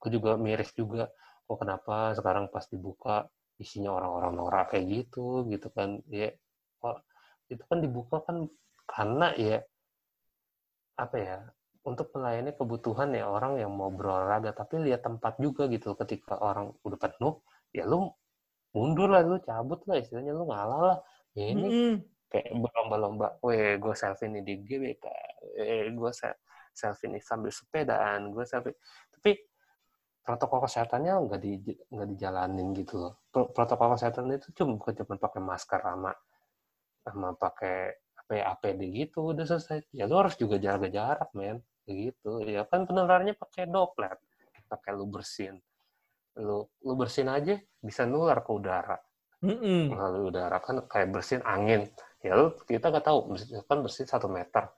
gue 0.00 0.10
juga 0.12 0.40
miris 0.40 0.72
juga 0.72 1.12
kok 1.44 1.58
kenapa 1.60 2.16
sekarang 2.16 2.48
pas 2.48 2.64
dibuka 2.70 3.28
isinya 3.60 3.92
orang-orang 3.92 4.32
norak 4.32 4.72
kayak 4.72 4.86
gitu 4.88 5.44
gitu 5.52 5.68
kan 5.74 6.00
ya 6.08 6.32
kok 6.80 7.04
itu 7.52 7.60
kan 7.68 7.78
dibuka 7.84 8.16
kan 8.24 8.48
karena 8.88 9.36
ya 9.36 9.58
apa 10.96 11.16
ya 11.20 11.36
untuk 11.84 12.12
melayani 12.16 12.56
kebutuhan 12.56 13.12
ya 13.12 13.28
orang 13.28 13.60
yang 13.60 13.72
mau 13.72 13.92
berolahraga 13.92 14.56
tapi 14.56 14.80
lihat 14.84 15.04
tempat 15.04 15.36
juga 15.36 15.68
gitu 15.68 15.92
ketika 15.96 16.40
orang 16.40 16.72
udah 16.84 16.98
penuh 17.00 17.40
ya 17.72 17.84
lu 17.84 18.08
mundur 18.72 19.12
lah 19.12 19.20
lu 19.26 19.36
cabut 19.42 19.80
lah 19.88 20.00
istilahnya 20.00 20.32
lu 20.32 20.48
ngalah 20.48 20.80
lah 20.80 20.98
ya 21.36 21.44
ini 21.52 21.62
mm 21.64 21.72
-hmm. 21.72 21.94
kayak 22.30 22.50
berlomba-lomba 22.56 23.26
weh 23.44 23.76
gue 23.76 23.94
selfie 23.96 24.28
ini 24.28 24.40
di 24.44 24.54
GBK 24.64 25.04
eh 25.56 25.88
gue 25.90 26.10
selfie 26.70 27.08
ini 27.10 27.18
sambil 27.20 27.50
sepedaan 27.50 28.30
gue 28.30 28.44
selfie 28.44 28.76
tapi 29.10 29.36
protokol 30.30 30.62
kesehatannya 30.68 31.12
nggak 31.26 31.40
di 31.42 31.52
nggak 31.90 32.08
dijalanin 32.14 32.68
gitu 32.76 32.94
loh. 33.02 33.12
Protokol 33.32 33.96
kesehatan 33.96 34.30
itu 34.30 34.52
cuma 34.54 34.76
bukan 34.78 34.92
cuma 35.02 35.14
pakai 35.16 35.40
masker 35.42 35.80
sama 35.80 36.12
sama 37.00 37.28
pakai 37.34 37.76
apa 38.14 38.32
ya 38.36 38.44
APD 38.54 38.80
gitu 38.94 39.32
udah 39.32 39.44
selesai. 39.48 39.90
Ya 39.90 40.06
lu 40.06 40.20
harus 40.20 40.36
juga 40.36 40.60
jaga 40.60 40.86
jarak 40.86 41.30
men 41.34 41.64
gitu. 41.88 42.44
Ya 42.46 42.62
kan 42.68 42.86
penularannya 42.86 43.34
pakai 43.34 43.66
doplet, 43.66 44.16
pakai 44.68 44.90
lu 44.94 45.08
bersin. 45.08 45.58
Lu 46.38 46.68
lu 46.84 46.92
bersin 46.94 47.26
aja 47.26 47.58
bisa 47.80 48.04
nular 48.06 48.44
ke 48.44 48.50
udara. 48.52 48.98
Mm 49.40 49.56
-hmm. 49.56 49.82
Lalu 49.96 50.18
udara 50.30 50.60
kan 50.60 50.84
kayak 50.84 51.10
bersin 51.10 51.40
angin. 51.42 51.88
Ya 52.20 52.36
lu 52.36 52.52
kita 52.68 52.92
nggak 52.92 53.08
tahu 53.08 53.34
kan 53.66 53.78
bersin 53.80 54.06
satu 54.06 54.28
meter. 54.28 54.68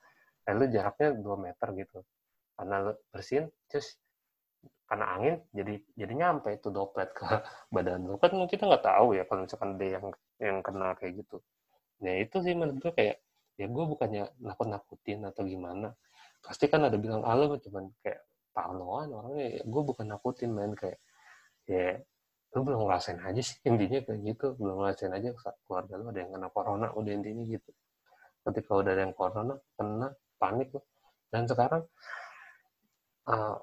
Lalu 0.48 0.64
jaraknya 0.74 1.08
dua 1.18 1.36
meter 1.38 1.68
gitu. 1.78 1.98
Karena 2.56 2.74
lu 2.84 2.92
bersin, 3.10 3.48
terus 3.70 3.96
karena 4.86 5.06
angin 5.16 5.34
jadi 5.56 5.74
jadi 5.96 6.12
nyampe 6.20 6.52
itu 6.52 6.68
doplet 6.68 7.10
ke 7.16 7.24
badan 7.74 8.04
lu. 8.08 8.20
Kan 8.20 8.36
kita 8.44 8.68
nggak 8.68 8.84
tahu 8.84 9.16
ya 9.16 9.24
kalau 9.24 9.40
misalkan 9.48 9.70
ada 9.80 9.86
yang 9.88 10.06
yang 10.36 10.56
kena 10.60 10.88
kayak 11.00 11.12
gitu. 11.24 11.40
Nah 12.04 12.14
itu 12.20 12.36
sih 12.44 12.54
menurut 12.58 12.78
gue 12.82 12.92
kayak 12.92 13.16
ya 13.60 13.66
gue 13.70 13.84
bukannya 13.92 14.22
nakut 14.42 14.68
nakutin 14.68 15.24
atau 15.24 15.42
gimana. 15.46 15.94
Pasti 16.44 16.66
kan 16.68 16.84
ada 16.88 16.96
bilang 16.98 17.22
ah 17.24 17.36
cuman 17.38 17.84
kayak 18.04 18.20
parnoan 18.52 19.08
orangnya. 19.16 19.48
Ya, 19.60 19.62
gue 19.64 19.82
bukan 19.88 20.06
nakutin 20.12 20.50
main 20.52 20.72
kayak 20.76 20.98
ya 21.68 21.96
lu 22.52 22.60
belum 22.68 22.84
ngerasain 22.84 23.20
aja 23.24 23.40
sih 23.40 23.56
intinya 23.68 23.98
kayak 24.04 24.20
gitu. 24.28 24.46
Belum 24.60 24.76
ngerasain 24.82 25.12
aja 25.14 25.28
keluarga 25.64 25.94
lu 26.00 26.06
ada 26.12 26.20
yang 26.20 26.30
kena 26.36 26.48
corona 26.52 26.86
udah 26.92 27.12
intinya 27.16 27.44
gitu. 27.48 27.70
Ketika 28.44 28.70
udah 28.76 28.90
ada 28.92 29.02
yang 29.08 29.14
corona 29.16 29.54
kena 29.78 30.08
panik 30.42 30.74
lo 30.74 30.82
dan 31.30 31.46
sekarang 31.46 31.86
uh, 33.30 33.56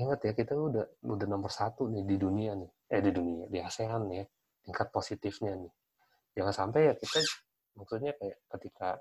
ingat 0.00 0.20
ya 0.24 0.32
kita 0.32 0.56
udah 0.56 0.86
udah 1.04 1.26
nomor 1.28 1.52
satu 1.52 1.86
nih 1.86 2.02
di 2.02 2.16
dunia 2.16 2.56
nih. 2.56 2.70
Eh 2.88 3.00
di 3.04 3.12
dunia 3.12 3.44
di 3.48 3.58
ASEAN 3.60 4.02
ya 4.10 4.24
tingkat 4.64 4.88
positifnya 4.88 5.52
nih. 5.54 5.72
Jangan 6.34 6.54
sampai 6.54 6.80
ya 6.88 6.94
kita 6.96 7.20
maksudnya 7.76 8.12
kayak 8.16 8.38
ketika 8.58 9.00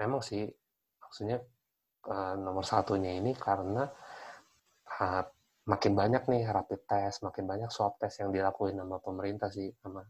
memang 0.00 0.20
sih 0.24 0.48
maksudnya 1.00 1.38
uh, 2.08 2.34
nomor 2.36 2.64
satunya 2.64 3.16
ini 3.16 3.32
karena 3.36 3.84
uh, 4.98 5.24
makin 5.68 5.92
banyak 5.92 6.24
nih 6.26 6.42
rapid 6.48 6.88
test 6.88 7.20
makin 7.20 7.44
banyak 7.44 7.68
swab 7.68 8.00
test 8.00 8.24
yang 8.24 8.32
dilakuin 8.32 8.80
sama 8.80 8.96
pemerintah 9.04 9.52
sih 9.52 9.68
sama 9.84 10.00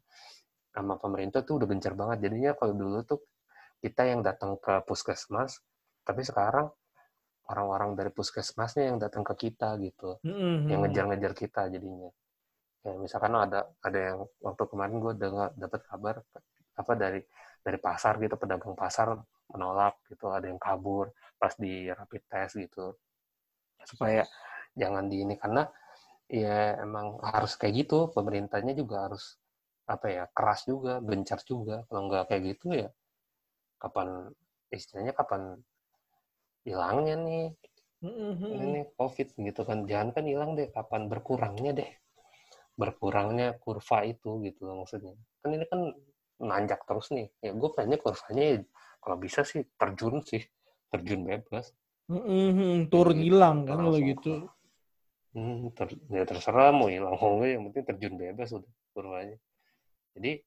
sama 0.71 0.95
pemerintah 0.95 1.43
tuh 1.43 1.59
udah 1.59 1.67
gencar 1.67 1.99
banget. 1.99 2.31
Jadinya 2.31 2.55
kalau 2.55 2.75
dulu 2.75 2.99
tuh 3.03 3.21
kita 3.83 4.07
yang 4.07 4.23
datang 4.23 4.59
ke 4.59 4.83
puskesmas 4.87 5.59
tapi 6.09 6.25
sekarang 6.25 6.73
orang-orang 7.53 7.93
dari 7.93 8.09
puskesmasnya 8.09 8.89
yang 8.89 8.97
datang 8.97 9.21
ke 9.21 9.35
kita 9.37 9.77
gitu, 9.85 10.17
mm-hmm. 10.25 10.69
yang 10.73 10.81
ngejar-ngejar 10.85 11.33
kita 11.37 11.69
jadinya. 11.69 12.09
Ya, 12.81 12.97
misalkan 12.97 13.37
ada 13.37 13.69
ada 13.85 13.99
yang 13.99 14.19
waktu 14.41 14.65
kemarin 14.65 14.97
gue 15.05 15.13
dengar 15.21 15.53
dapat 15.53 15.81
kabar 15.85 16.17
apa 16.79 16.93
dari 16.97 17.21
dari 17.61 17.77
pasar 17.77 18.17
gitu 18.23 18.41
pedagang 18.41 18.73
pasar 18.73 19.19
menolak 19.53 20.01
gitu 20.09 20.31
ada 20.33 20.47
yang 20.49 20.57
kabur 20.63 21.13
pas 21.37 21.53
di 21.59 21.91
rapid 21.91 22.23
test 22.31 22.55
gitu 22.57 22.95
supaya 23.83 24.23
jangan 24.79 25.11
di 25.11 25.27
ini 25.27 25.35
karena 25.35 25.67
ya 26.31 26.79
emang 26.81 27.19
harus 27.25 27.59
kayak 27.59 27.85
gitu 27.85 28.09
pemerintahnya 28.15 28.79
juga 28.79 29.11
harus 29.11 29.37
apa 29.89 30.07
ya 30.07 30.25
keras 30.31 30.69
juga 30.69 31.01
gencar 31.01 31.41
juga 31.43 31.83
kalau 31.89 32.07
nggak 32.07 32.25
kayak 32.31 32.43
gitu 32.55 32.67
ya 32.77 32.89
kapan 33.83 34.31
istilahnya 34.71 35.17
kapan 35.17 35.57
hilangnya 36.69 37.17
nih. 37.17 37.47
Mm-hmm. 37.99 38.51
ini 38.55 38.81
covid 38.95 39.35
gitu 39.35 39.67
kan. 39.67 39.83
Jangan 39.83 40.15
kan 40.15 40.25
hilang 40.29 40.55
deh 40.55 40.71
kapan 40.71 41.11
berkurangnya 41.11 41.75
deh. 41.75 41.91
Berkurangnya 42.79 43.59
kurva 43.59 44.07
itu 44.07 44.39
gitu 44.47 44.71
loh 44.71 44.87
maksudnya. 44.87 45.19
Kan 45.43 45.51
ini 45.57 45.67
kan 45.67 45.91
nanjak 46.39 46.87
terus 46.87 47.11
nih. 47.11 47.27
Ya 47.43 47.51
gue 47.51 47.71
pengennya 47.75 47.99
kurvanya 47.99 48.45
ya, 48.55 48.57
kalau 49.03 49.17
bisa 49.19 49.43
sih 49.43 49.67
terjun 49.75 50.23
sih. 50.23 50.47
Terjun 50.95 51.27
bebas. 51.27 51.75
Mm-hmm. 52.09 52.89
turun 52.89 53.21
hilang 53.21 53.69
kan 53.69 53.85
kalau 53.85 54.01
gitu. 54.01 54.49
Hmm, 55.37 55.69
ter, 55.77 55.93
ya 56.09 56.25
terserah 56.25 56.73
mau 56.73 56.89
hilang 56.89 57.21
mau 57.21 57.37
enggak 57.37 57.51
yang 57.53 57.63
penting 57.69 57.85
terjun 57.85 58.15
bebas 58.17 58.49
udah 58.57 58.73
kurvanya. 58.97 59.37
Jadi 60.17 60.41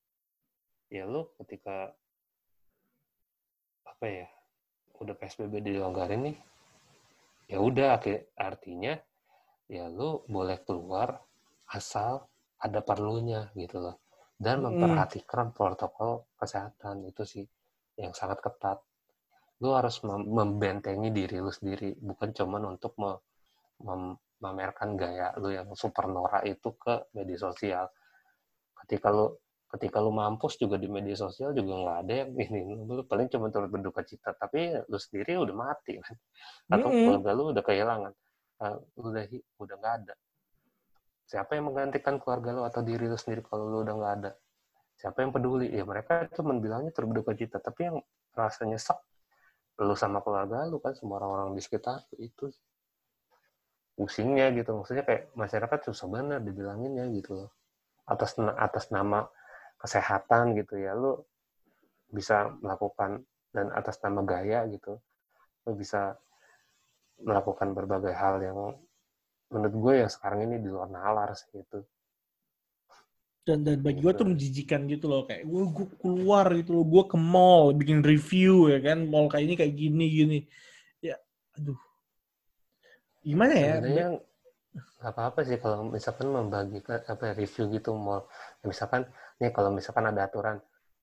ya 0.89 1.05
lo 1.05 1.37
ketika 1.37 1.93
apa 3.85 4.05
ya 4.09 4.27
udah 5.01 5.17
PSBB 5.17 5.65
dilonggarin 5.65 6.29
nih, 6.29 6.37
ya 7.49 7.57
udah 7.59 7.97
artinya 8.37 8.93
ya 9.65 9.89
lu 9.89 10.21
boleh 10.29 10.61
keluar 10.61 11.17
asal 11.73 12.27
ada 12.61 12.79
perlunya 12.85 13.49
gitu 13.57 13.81
loh. 13.81 13.97
Dan 14.41 14.65
memperhatikan 14.65 15.53
protokol 15.53 16.25
kesehatan 16.33 17.05
itu 17.05 17.21
sih 17.25 17.45
yang 17.97 18.13
sangat 18.13 18.41
ketat. 18.41 18.81
Lu 19.61 19.77
harus 19.77 20.01
membentengi 20.05 21.13
diri 21.13 21.37
lu 21.37 21.53
sendiri 21.53 21.93
bukan 22.01 22.33
cuman 22.33 22.73
untuk 22.73 22.97
mem 22.97 23.21
memamerkan 24.41 24.97
gaya 24.97 25.37
lu 25.37 25.53
yang 25.53 25.69
super 25.77 26.09
norak 26.09 26.41
itu 26.49 26.73
ke 26.73 27.13
media 27.13 27.37
sosial. 27.37 27.85
Ketika 28.73 29.13
lu 29.13 29.29
ketika 29.71 30.03
lu 30.03 30.11
mampus 30.11 30.59
juga 30.59 30.75
di 30.75 30.91
media 30.91 31.15
sosial 31.15 31.55
juga 31.55 31.79
nggak 31.79 31.97
ada 32.03 32.13
yang 32.27 32.31
ini 32.35 32.59
lu 32.83 33.07
paling 33.07 33.31
cuma 33.31 33.47
turut 33.47 33.71
berduka 33.71 34.03
cita 34.03 34.35
tapi 34.35 34.75
lu 34.91 34.97
sendiri 34.99 35.39
udah 35.39 35.55
mati 35.55 35.95
kan? 35.95 36.15
Atau 36.67 36.91
mm 36.91 36.91
-hmm. 36.91 37.05
keluarga 37.07 37.31
lu 37.31 37.43
udah 37.55 37.63
kehilangan? 37.63 38.13
Uh, 38.61 38.77
udah 38.99 39.23
udah 39.57 39.75
nggak 39.79 39.93
ada. 40.03 40.13
Siapa 41.31 41.55
yang 41.55 41.71
menggantikan 41.71 42.19
keluarga 42.19 42.51
lu 42.51 42.61
atau 42.67 42.83
diri 42.83 43.07
lu 43.07 43.15
sendiri 43.15 43.47
kalau 43.47 43.71
lu 43.71 43.87
udah 43.87 43.95
nggak 43.95 44.13
ada? 44.19 44.31
Siapa 44.99 45.23
yang 45.23 45.31
peduli? 45.31 45.71
Ya 45.71 45.87
mereka 45.87 46.27
cuma 46.35 46.51
bilangnya 46.59 46.91
turut 46.91 47.15
berduka 47.15 47.31
cita 47.39 47.63
tapi 47.63 47.87
yang 47.87 47.97
rasanya 48.35 48.75
nyesek 48.75 48.99
lu 49.81 49.95
sama 49.97 50.21
keluarga 50.21 50.67
lu 50.69 50.77
kan 50.77 50.93
semua 50.93 51.17
orang-orang 51.23 51.57
di 51.57 51.61
sekitar 51.63 52.05
itu 52.21 52.53
pusingnya 53.97 54.53
gitu 54.53 54.77
maksudnya 54.77 55.01
kayak 55.01 55.33
masyarakat 55.33 55.79
susah 55.89 56.07
banget 56.11 56.43
dibilanginnya 56.43 57.07
gitu 57.15 57.39
loh. 57.39 57.49
Atas 58.03 58.35
atas 58.37 58.91
nama 58.91 59.25
kesehatan 59.81 60.53
gitu 60.55 60.77
ya 60.77 60.93
lu 60.93 61.17
bisa 62.13 62.53
melakukan 62.61 63.25
dan 63.51 63.73
atas 63.73 63.97
nama 64.05 64.21
gaya 64.21 64.63
gitu 64.69 65.01
lu 65.65 65.71
bisa 65.73 66.15
melakukan 67.21 67.73
berbagai 67.73 68.13
hal 68.13 68.41
yang 68.41 68.57
menurut 69.51 69.75
gue 69.75 69.93
yang 70.05 70.11
sekarang 70.11 70.47
ini 70.47 70.61
di 70.61 70.69
luar 70.69 70.89
nalar 70.89 71.33
sih 71.33 71.57
itu 71.57 71.81
dan 73.41 73.65
dan 73.65 73.81
bagi 73.81 74.05
gue 74.05 74.13
tuh 74.13 74.21
gitu. 74.21 74.31
menjijikan 74.37 74.85
gitu 74.85 75.09
loh 75.09 75.25
kayak 75.25 75.49
gue 75.49 75.63
gue 75.73 75.87
keluar 75.97 76.45
gitu 76.53 76.77
loh 76.77 76.85
gue 76.85 77.03
ke 77.09 77.17
mall 77.17 77.73
bikin 77.73 78.05
review 78.05 78.69
ya 78.69 78.77
kan 78.85 79.01
mall 79.09 79.25
kayak 79.25 79.45
ini 79.49 79.55
kayak 79.57 79.73
gini 79.73 80.05
gini. 80.13 80.39
Ya 81.01 81.17
aduh. 81.57 81.77
Gimana 83.25 83.53
ya? 83.57 83.73
Sebenarnya 83.81 84.07
nggak 85.01 85.13
apa-apa 85.17 85.39
sih 85.41 85.57
kalau 85.57 85.89
misalkan 85.89 86.29
membagikan 86.29 87.01
apa 87.09 87.23
ya, 87.27 87.33
review 87.33 87.65
gitu 87.73 87.97
mall. 87.97 88.29
Ya, 88.61 88.65
misalkan 88.69 89.09
nih 89.41 89.51
kalau 89.55 89.69
misalkan 89.73 90.05
ada 90.07 90.29
aturan 90.29 90.57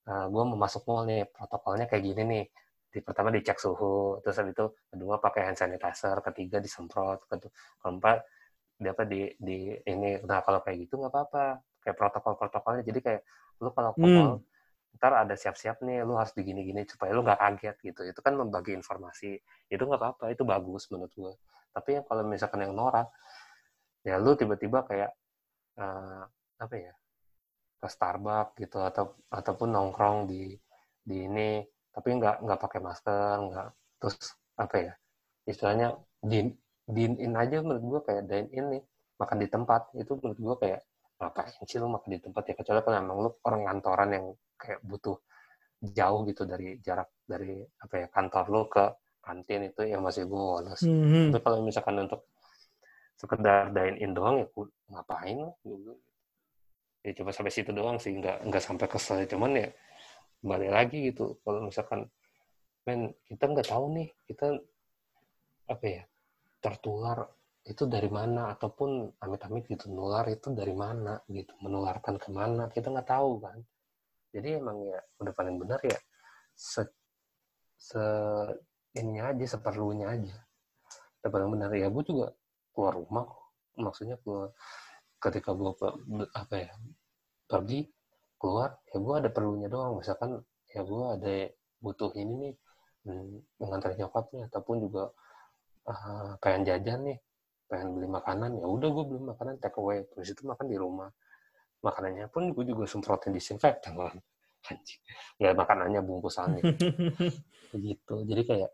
uh, 0.09 0.11
eh, 0.11 0.26
gue 0.33 0.42
mau 0.49 0.59
masuk 0.59 0.83
mall 0.88 1.04
nih 1.11 1.26
protokolnya 1.28 1.87
kayak 1.90 2.04
gini 2.07 2.23
nih. 2.25 2.45
Di 2.88 3.04
pertama 3.04 3.28
dicek 3.28 3.61
suhu 3.61 4.23
terus 4.25 4.40
habis 4.40 4.57
itu 4.57 4.66
kedua 4.88 5.21
pakai 5.21 5.52
hand 5.52 5.59
sanitizer 5.61 6.16
ketiga 6.25 6.57
disemprot 6.57 7.21
keempat 7.83 8.18
di 8.80 8.88
apa 8.88 9.02
di 9.04 9.21
di 9.37 9.76
ini. 9.85 10.23
Nah 10.25 10.40
kalau 10.47 10.64
kayak 10.64 10.88
gitu 10.88 10.97
nggak 10.97 11.12
apa-apa 11.12 11.45
kayak 11.85 11.97
protokol 11.99 12.33
protokolnya 12.40 12.83
jadi 12.87 13.00
kayak 13.04 13.23
lu 13.61 13.71
kalau 13.76 13.92
ke 13.92 14.07
mall 14.07 14.40
hmm. 14.40 14.97
ntar 14.97 15.12
ada 15.21 15.35
siap-siap 15.37 15.85
nih 15.85 16.00
lu 16.07 16.16
harus 16.16 16.33
digini-gini 16.33 16.87
supaya 16.88 17.12
lu 17.12 17.21
nggak 17.26 17.40
kaget 17.42 17.76
gitu. 17.92 18.00
Itu 18.09 18.21
kan 18.25 18.33
membagi 18.38 18.73
informasi. 18.73 19.37
Itu 19.68 19.85
nggak 19.85 20.00
apa-apa 20.00 20.25
itu 20.33 20.42
bagus 20.49 20.88
menurut 20.88 21.12
gue 21.12 21.35
tapi 21.78 21.95
yang 21.95 22.04
kalau 22.11 22.26
misalkan 22.26 22.66
yang 22.66 22.75
norak 22.75 23.07
ya 24.02 24.18
lu 24.18 24.35
tiba-tiba 24.35 24.83
kayak 24.83 25.11
uh, 25.78 26.26
apa 26.59 26.75
ya 26.75 26.92
ke 27.78 27.88
Starbucks 27.88 28.58
gitu 28.58 28.78
atau 28.82 29.14
ataupun 29.30 29.68
nongkrong 29.70 30.26
di 30.26 30.54
di 31.02 31.16
ini 31.25 31.62
tapi 31.94 32.08
nggak 32.18 32.44
nggak 32.44 32.61
pakai 32.61 32.80
masker 32.82 33.37
nggak 33.49 33.68
terus 34.02 34.18
apa 34.58 34.76
ya 34.76 34.92
istilahnya 35.47 35.97
din 36.23 36.52
din 36.85 37.14
in 37.23 37.35
aja 37.38 37.62
menurut 37.62 37.85
gue 37.85 38.00
kayak 38.11 38.25
dine 38.26 38.49
in 38.52 38.66
nih 38.78 38.82
makan 39.18 39.38
di 39.42 39.49
tempat 39.50 39.82
itu 39.99 40.12
menurut 40.18 40.38
gue 40.38 40.56
kayak 40.66 40.80
ngapain 41.18 41.62
sih 41.66 41.78
lu 41.82 41.90
makan 41.90 42.11
di 42.14 42.20
tempat 42.23 42.42
ya 42.47 42.54
kecuali 42.54 42.80
kalau 42.87 42.99
emang 42.99 43.18
lu 43.18 43.30
orang 43.42 43.62
kantoran 43.66 44.11
yang 44.14 44.26
kayak 44.54 44.80
butuh 44.87 45.18
jauh 45.78 46.20
gitu 46.26 46.42
dari 46.47 46.78
jarak 46.82 47.11
dari 47.26 47.62
apa 47.62 47.94
ya 48.02 48.06
kantor 48.11 48.44
lu 48.50 48.62
ke 48.70 48.85
kantin 49.23 49.68
itu 49.68 49.82
yang 49.85 50.02
masih 50.02 50.25
gue 50.25 50.73
Mm 50.80 51.04
-hmm. 51.04 51.26
Tapi 51.35 51.42
kalau 51.44 51.58
misalkan 51.61 51.97
untuk 52.00 52.25
sekedar 53.18 53.75
dine 53.75 53.99
in 53.99 54.14
doang 54.14 54.40
ya 54.40 54.47
ngapain 54.94 55.38
gitu. 55.66 55.92
Ya 57.08 57.12
coba 57.16 57.30
sampai 57.32 57.52
situ 57.52 57.70
doang 57.72 57.96
sih 57.96 58.12
nggak 58.12 58.44
nggak 58.44 58.62
sampai 58.62 58.86
kesel 58.86 59.24
cuman 59.24 59.50
ya 59.56 59.68
balik 60.42 60.70
lagi 60.70 60.98
gitu. 61.10 61.40
Kalau 61.42 61.66
misalkan 61.66 62.06
men 62.86 63.12
kita 63.26 63.44
nggak 63.50 63.68
tahu 63.68 63.84
nih 63.96 64.08
kita 64.28 64.46
apa 65.68 65.84
ya 65.84 66.02
tertular 66.62 67.28
itu 67.68 67.84
dari 67.84 68.08
mana 68.08 68.56
ataupun 68.56 69.20
amit-amit 69.20 69.68
gitu 69.68 69.92
nular 69.92 70.24
itu 70.32 70.48
dari 70.56 70.72
mana 70.72 71.20
gitu 71.28 71.52
menularkan 71.60 72.16
ke 72.16 72.28
mana 72.32 72.72
kita 72.72 72.88
nggak 72.88 73.09
tahu 73.09 73.44
kan. 73.44 73.59
Jadi 74.33 74.48
emang 74.61 74.78
ya 74.85 74.98
udah 75.20 75.35
paling 75.37 75.56
benar 75.61 75.80
ya 75.85 75.98
se, 76.56 76.85
se 77.76 78.04
ini 78.96 79.20
aja 79.20 79.44
seperlunya 79.59 80.09
aja. 80.09 80.37
Udah 81.20 81.30
paling 81.30 81.50
benar. 81.52 81.70
Ya 81.76 81.92
gue 81.92 82.04
juga 82.09 82.33
keluar 82.72 82.96
rumah 82.96 83.26
maksudnya 83.78 84.16
keluar 84.24 84.54
ketika 85.18 85.50
gue 85.52 85.70
apa 86.35 86.54
ya 86.56 86.72
pergi 87.48 87.88
keluar 88.38 88.78
ya 88.92 89.00
gue 89.00 89.14
ada 89.18 89.30
perlunya 89.32 89.68
doang. 89.72 89.98
Misalkan 89.98 90.38
ya 90.68 90.84
gue 90.84 91.04
ada 91.16 91.34
butuh 91.80 92.12
ini 92.14 92.34
nih 92.37 92.54
hmm, 93.08 93.58
mengantar 93.58 93.96
nyokap 93.96 94.30
nih 94.37 94.46
ataupun 94.52 94.76
juga 94.84 95.11
uh, 95.88 96.37
pengen 96.38 96.68
jajan 96.68 97.00
nih 97.08 97.18
pengen 97.68 97.96
beli 97.96 98.08
makanan 98.08 98.56
ya 98.61 98.66
udah 98.68 98.88
gue 98.88 99.04
beli 99.08 99.22
makanan 99.24 99.56
take 99.58 99.80
away. 99.80 100.04
Terus 100.12 100.37
itu 100.37 100.44
makan 100.44 100.66
di 100.68 100.76
rumah. 100.76 101.11
Makanannya 101.80 102.28
pun 102.28 102.52
gue 102.52 102.64
juga 102.68 102.84
semprotin 102.84 103.32
disinfektan 103.32 103.96
kan 103.96 104.18
anjing. 104.70 105.00
Nggak 105.40 105.54
makanannya 105.56 106.00
bungkusannya 106.04 106.62
begitu. 107.72 108.14
Jadi 108.28 108.42
kayak 108.44 108.70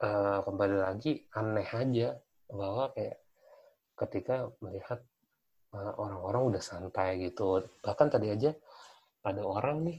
uh, 0.00 0.40
kembali 0.44 0.76
lagi 0.78 1.24
aneh 1.32 1.68
aja 1.68 2.08
bahwa 2.46 2.92
kayak 2.94 3.18
ketika 3.96 4.52
melihat 4.60 5.00
orang-orang 5.76 6.42
udah 6.54 6.62
santai 6.62 7.20
gitu. 7.20 7.64
Bahkan 7.84 8.06
tadi 8.08 8.32
aja 8.32 8.50
ada 9.26 9.42
orang 9.42 9.86
nih 9.86 9.98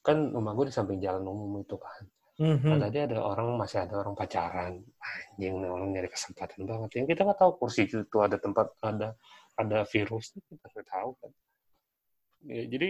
kan 0.00 0.32
rumah 0.32 0.54
gue 0.54 0.70
di 0.70 0.74
samping 0.74 1.02
jalan 1.02 1.26
umum 1.26 1.60
itu 1.60 1.76
kan. 1.76 2.02
Mm-hmm. 2.38 2.70
nah, 2.70 2.78
tadi 2.86 2.98
ada 3.02 3.18
orang 3.18 3.58
masih 3.58 3.82
ada 3.82 3.98
orang 3.98 4.14
pacaran. 4.14 4.78
Anjing 5.02 5.54
orang 5.66 5.90
nyari 5.90 6.06
kesempatan 6.06 6.64
banget. 6.64 7.02
Yang 7.02 7.06
kita 7.14 7.20
nggak 7.26 7.38
tahu 7.42 7.50
kursi 7.58 7.90
itu 7.90 8.18
ada 8.22 8.38
tempat 8.38 8.70
ada 8.78 9.18
ada 9.58 9.78
virus 9.90 10.30
kita 10.38 10.66
nggak 10.70 10.86
tahu 10.86 11.10
kan. 11.18 11.32
Ya, 12.46 12.62
jadi 12.70 12.88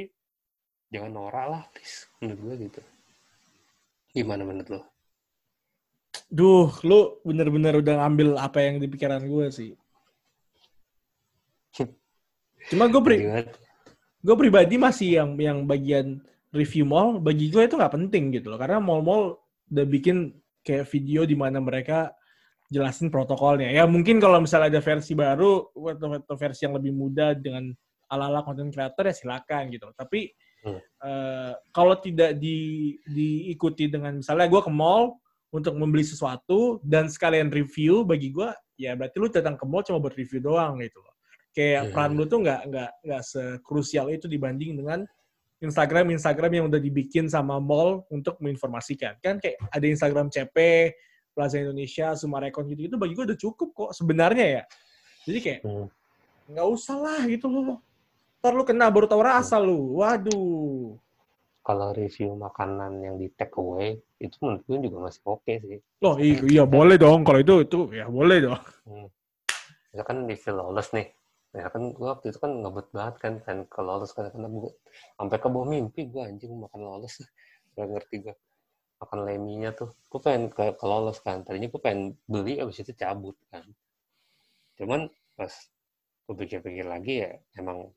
jangan 0.92 1.11
norak 1.16 1.46
lah 1.48 1.62
please 1.72 2.05
menurut 2.20 2.40
gue 2.44 2.55
gitu. 2.68 2.81
Gimana 4.12 4.44
menurut 4.44 4.68
lo? 4.68 4.81
Duh, 6.29 6.68
lu 6.85 7.16
bener-bener 7.24 7.81
udah 7.81 8.05
ngambil 8.05 8.37
apa 8.37 8.61
yang 8.61 8.77
di 8.77 8.88
pikiran 8.88 9.24
gue 9.24 9.48
sih. 9.48 9.72
Cuma 12.69 12.87
gue 12.89 13.03
pri 13.03 13.19
gue 14.19 14.37
pribadi 14.37 14.75
masih 14.77 15.23
yang 15.23 15.31
yang 15.39 15.59
bagian 15.65 16.21
review 16.51 16.85
mall 16.85 17.23
bagi 17.23 17.49
gue 17.49 17.65
itu 17.65 17.75
nggak 17.77 17.95
penting 17.95 18.35
gitu 18.35 18.53
loh. 18.53 18.59
Karena 18.61 18.81
mall-mall 18.81 19.41
udah 19.69 19.87
bikin 19.89 20.33
kayak 20.65 20.89
video 20.89 21.25
di 21.25 21.37
mana 21.37 21.61
mereka 21.61 22.13
jelasin 22.69 23.09
protokolnya. 23.09 23.73
Ya 23.73 23.89
mungkin 23.89 24.21
kalau 24.21 24.41
misalnya 24.43 24.77
ada 24.77 24.83
versi 24.85 25.17
baru 25.17 25.73
atau 25.73 26.37
versi 26.37 26.69
yang 26.69 26.77
lebih 26.77 26.93
mudah 26.93 27.33
dengan 27.37 27.73
ala-ala 28.09 28.41
konten 28.43 28.73
kreator 28.73 29.05
ya 29.05 29.15
silakan 29.15 29.69
gitu 29.69 29.93
tapi 29.95 30.33
hmm. 30.65 30.81
uh, 31.05 31.53
kalau 31.71 31.95
tidak 32.01 32.41
di, 32.41 32.97
diikuti 33.05 33.87
dengan 33.93 34.19
misalnya 34.19 34.49
gue 34.49 34.61
ke 34.65 34.73
mall 34.73 35.21
untuk 35.53 35.77
membeli 35.77 36.05
sesuatu 36.05 36.81
dan 36.85 37.09
sekalian 37.09 37.53
review 37.53 38.05
bagi 38.05 38.33
gue 38.33 38.49
ya 38.81 38.97
berarti 38.97 39.17
lu 39.21 39.29
datang 39.29 39.57
ke 39.57 39.65
mall 39.69 39.85
cuma 39.85 40.01
buat 40.01 40.17
review 40.17 40.41
doang 40.41 40.81
gitu 40.81 40.99
loh 41.05 41.15
kayak 41.59 41.90
yeah. 41.90 41.90
peran 41.90 42.14
lu 42.14 42.23
tuh 42.31 42.38
nggak 42.47 42.71
nggak 42.71 42.90
nggak 43.03 43.23
sekrusial 43.27 44.07
itu 44.14 44.31
dibanding 44.31 44.79
dengan 44.79 45.03
Instagram 45.59 46.14
Instagram 46.14 46.51
yang 46.55 46.64
udah 46.71 46.79
dibikin 46.79 47.27
sama 47.27 47.59
mall 47.59 48.07
untuk 48.14 48.38
menginformasikan 48.38 49.18
kan 49.18 49.42
kayak 49.42 49.59
ada 49.75 49.87
Instagram 49.90 50.31
CP 50.31 50.57
Plaza 51.35 51.59
Indonesia 51.59 52.14
Sumarekon 52.14 52.71
gitu 52.71 52.87
itu 52.87 52.94
bagi 52.94 53.18
gue 53.18 53.35
udah 53.35 53.38
cukup 53.42 53.68
kok 53.75 53.90
sebenarnya 53.90 54.47
ya 54.47 54.62
jadi 55.27 55.38
kayak 55.42 55.61
nggak 56.47 56.66
hmm. 56.71 56.77
usah 56.79 56.94
lah 56.94 57.21
gitu 57.27 57.51
loh 57.51 57.83
ntar 58.38 58.55
lu 58.55 58.62
kena 58.62 58.87
baru 58.87 59.11
tau 59.11 59.18
rasa 59.18 59.59
lu 59.59 59.99
waduh 59.99 60.94
kalau 61.66 61.90
review 61.92 62.38
makanan 62.38 63.03
yang 63.03 63.18
di 63.18 63.29
take 63.35 63.59
away 63.59 63.99
itu 64.23 64.38
menurut 64.40 64.62
gue 64.64 64.88
juga 64.88 64.97
masih 65.05 65.21
oke 65.29 65.44
okay 65.44 65.57
sih. 65.61 65.79
Oh 66.01 66.16
iya, 66.16 66.40
iya 66.49 66.64
boleh 66.64 66.97
dong 66.97 67.21
kalau 67.29 67.44
itu 67.44 67.61
itu 67.61 67.92
ya 67.92 68.09
boleh 68.09 68.40
dong. 68.40 68.62
Hmm. 68.88 70.01
kan 70.01 70.25
di 70.25 70.33
lawless 70.49 70.97
nih. 70.97 71.18
Ya 71.57 71.67
kan 71.73 71.83
gue 71.97 72.07
waktu 72.07 72.27
itu 72.31 72.39
kan 72.45 72.53
ngebut 72.61 72.87
banget 72.93 73.17
kan 73.25 73.35
kan 73.41 73.59
ke 73.65 73.81
lawless 73.81 74.13
kan 74.13 74.29
karena 74.29 74.49
gue 74.53 74.73
sampai 75.17 75.39
ke 75.41 75.49
bawah 75.49 75.69
mimpi 75.69 76.01
gue 76.13 76.23
anjing 76.23 76.53
makan 76.53 76.81
lawless. 76.85 77.25
Gak 77.77 77.89
ngerti 77.89 78.15
gue 78.29 78.35
makan 79.01 79.19
leminya 79.25 79.71
tuh. 79.73 79.91
Gue 80.11 80.21
pengen 80.21 80.53
ke, 80.53 80.77
ke 80.77 80.85
lawless 80.85 81.19
kan. 81.25 81.43
Tadinya 81.47 81.69
gue 81.73 81.81
pengen 81.81 82.19
beli 82.29 82.61
abis 82.61 82.85
itu 82.85 82.93
cabut 82.95 83.37
kan. 83.49 83.65
Cuman 84.77 85.09
pas 85.39 85.53
gue 86.29 86.37
pikir-pikir 86.45 86.85
lagi 86.85 87.25
ya 87.25 87.33
emang 87.57 87.89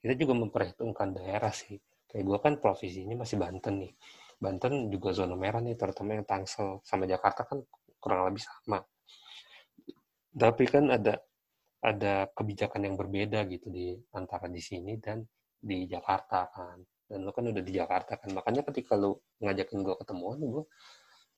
kita 0.00 0.14
juga 0.14 0.34
memperhitungkan 0.38 1.18
daerah 1.18 1.50
sih 1.50 1.82
kayak 2.06 2.22
gue 2.22 2.38
kan 2.38 2.54
provinsinya 2.62 3.26
masih 3.26 3.42
Banten 3.42 3.74
nih 3.82 3.92
Banten 4.38 4.86
juga 4.86 5.10
zona 5.10 5.34
merah 5.34 5.58
nih 5.58 5.74
terutama 5.74 6.14
yang 6.14 6.22
Tangsel 6.22 6.78
sama 6.86 7.10
Jakarta 7.10 7.42
kan 7.42 7.58
kurang 7.98 8.30
lebih 8.30 8.46
sama 8.46 8.86
tapi 10.30 10.64
kan 10.70 10.94
ada 10.94 11.18
ada 11.80 12.28
kebijakan 12.36 12.92
yang 12.92 12.96
berbeda 13.00 13.48
gitu 13.48 13.72
di 13.72 13.96
antara 14.12 14.46
di 14.52 14.60
sini 14.60 15.00
dan 15.00 15.24
di 15.56 15.88
Jakarta 15.88 16.48
kan. 16.52 16.78
Dan 17.08 17.26
lu 17.26 17.32
kan 17.32 17.48
udah 17.48 17.64
di 17.64 17.72
Jakarta 17.72 18.20
kan. 18.20 18.30
Makanya 18.36 18.62
ketika 18.68 18.94
lu 19.00 19.16
ngajakin 19.40 19.80
gue 19.80 19.94
ketemuan 20.04 20.38
gue 20.38 20.64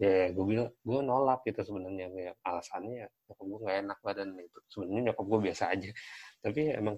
ya 0.03 0.35
gue 0.35 0.45
bilang 0.45 0.71
gue 0.83 0.99
nolak 1.01 1.41
gitu 1.47 1.63
sebenarnya. 1.63 2.11
Kayak 2.11 2.35
alasannya 2.43 3.07
nyokap 3.31 3.47
gue 3.47 3.59
nggak 3.63 3.77
enak 3.87 3.99
badan 4.03 4.29
itu 4.37 4.59
sebenarnya 4.69 5.03
nyokap 5.11 5.25
gue 5.31 5.41
biasa 5.51 5.65
aja. 5.71 5.91
Tapi 6.43 6.59
ya 6.67 6.73
emang 6.83 6.97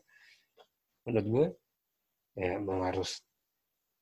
menurut 1.04 1.26
gue 1.28 1.46
ya 2.40 2.50
emang 2.58 2.80
harus 2.82 3.20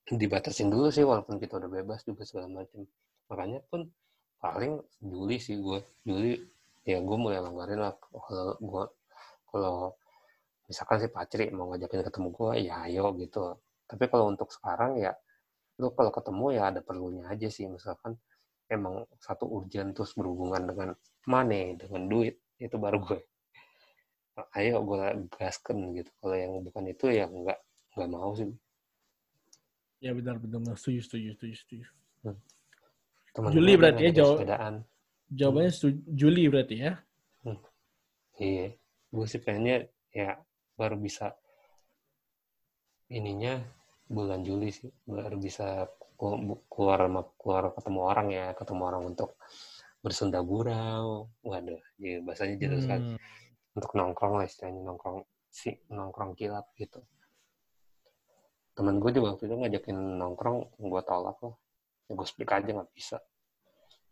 dibatasin 0.07 0.71
dulu 0.71 0.89
sih 0.91 1.03
walaupun 1.03 1.39
kita 1.43 1.59
udah 1.59 1.71
bebas 1.71 2.03
juga 2.03 2.27
segala 2.27 2.51
macam 2.51 2.83
makanya 3.31 3.63
pun 3.71 3.87
paling 4.43 4.83
Juli 4.99 5.39
sih 5.39 5.63
gue 5.63 5.79
Juli 6.03 6.35
ya 6.83 6.99
gue 6.99 7.17
mulai 7.19 7.39
langgarin 7.39 7.79
lah. 7.79 7.95
Kalau 7.99 8.59
gue 8.59 8.85
kalau 9.53 9.93
misalkan 10.67 11.05
si 11.05 11.09
Pacri 11.13 11.53
mau 11.53 11.69
ngajakin 11.69 12.01
ketemu 12.09 12.29
gue 12.33 12.53
ya 12.65 12.75
ayo 12.89 13.13
gitu. 13.21 13.61
Tapi 13.85 14.05
kalau 14.09 14.33
untuk 14.33 14.49
sekarang 14.49 14.97
ya 14.97 15.13
lu 15.77 15.93
kalau 15.93 16.09
ketemu 16.09 16.47
ya 16.57 16.63
ada 16.73 16.81
perlunya 16.81 17.29
aja 17.29 17.49
sih. 17.53 17.69
Misalkan 17.69 18.17
emang 18.73 19.05
satu 19.21 19.45
urgent 19.45 19.93
terus 19.93 20.17
berhubungan 20.17 20.65
dengan 20.65 20.89
money 21.29 21.77
dengan 21.77 22.09
duit 22.09 22.41
itu 22.57 22.79
baru 22.81 22.99
gue 23.05 23.21
ayo 24.57 24.81
gue 24.81 25.29
gaskan 25.37 25.93
gitu. 25.93 26.09
Kalau 26.25 26.37
yang 26.37 26.53
bukan 26.65 26.89
itu 26.89 27.13
ya 27.13 27.29
nggak 27.29 27.59
nggak 28.01 28.11
mau 28.11 28.33
sih. 28.33 28.49
Ya 30.01 30.17
benar 30.17 30.41
benar 30.41 30.75
setuju 30.81 31.05
setuju 31.05 31.29
setuju 31.37 31.55
setuju. 31.61 31.87
Hmm. 32.25 32.39
Teman 33.37 33.51
Juli 33.53 33.73
berarti 33.77 34.03
ya 34.09 34.13
jawab 34.25 34.37
jawabannya 35.33 35.73
setuju, 35.73 35.99
Juli 36.13 36.45
berarti 36.49 36.77
ya? 36.81 36.93
Hmm. 37.45 37.61
iya 38.41 38.73
gue 39.13 39.27
sih 39.29 39.41
pengennya 39.45 39.87
ya 40.09 40.41
baru 40.75 40.97
bisa 40.97 41.37
ininya 43.13 43.61
bulan 44.09 44.41
Juli 44.41 44.73
sih 44.73 44.89
baru 45.05 45.37
bisa 45.37 45.85
keluar 46.73 47.05
keluar 47.37 47.65
ketemu 47.77 48.01
orang 48.01 48.29
ya 48.33 48.47
ketemu 48.57 48.83
orang 48.89 49.03
untuk 49.13 49.37
bersunda 50.03 50.41
gurau. 50.43 51.29
Waduh 51.45 51.81
ya 52.01 52.19
bahasanya 52.25 52.57
jelas 52.59 52.83
hmm. 52.83 52.85
sekali 52.89 53.05
untuk 53.73 53.91
nongkrong 53.97 54.35
lah 54.41 54.45
istilahnya 54.49 54.81
nongkrong 54.83 55.25
si 55.53 55.77
nongkrong 55.93 56.33
kilap 56.35 56.73
gitu. 56.77 57.05
Temen 58.73 58.97
gue 58.97 59.11
juga 59.13 59.37
waktu 59.37 59.45
itu 59.45 59.57
ngajakin 59.61 59.97
nongkrong 60.17 60.59
gue 60.81 61.03
tolak 61.05 61.37
loh 61.45 61.61
ya 62.09 62.13
gue 62.17 62.27
speak 62.27 62.51
aja 62.51 62.71
nggak 62.73 62.93
bisa. 62.97 63.21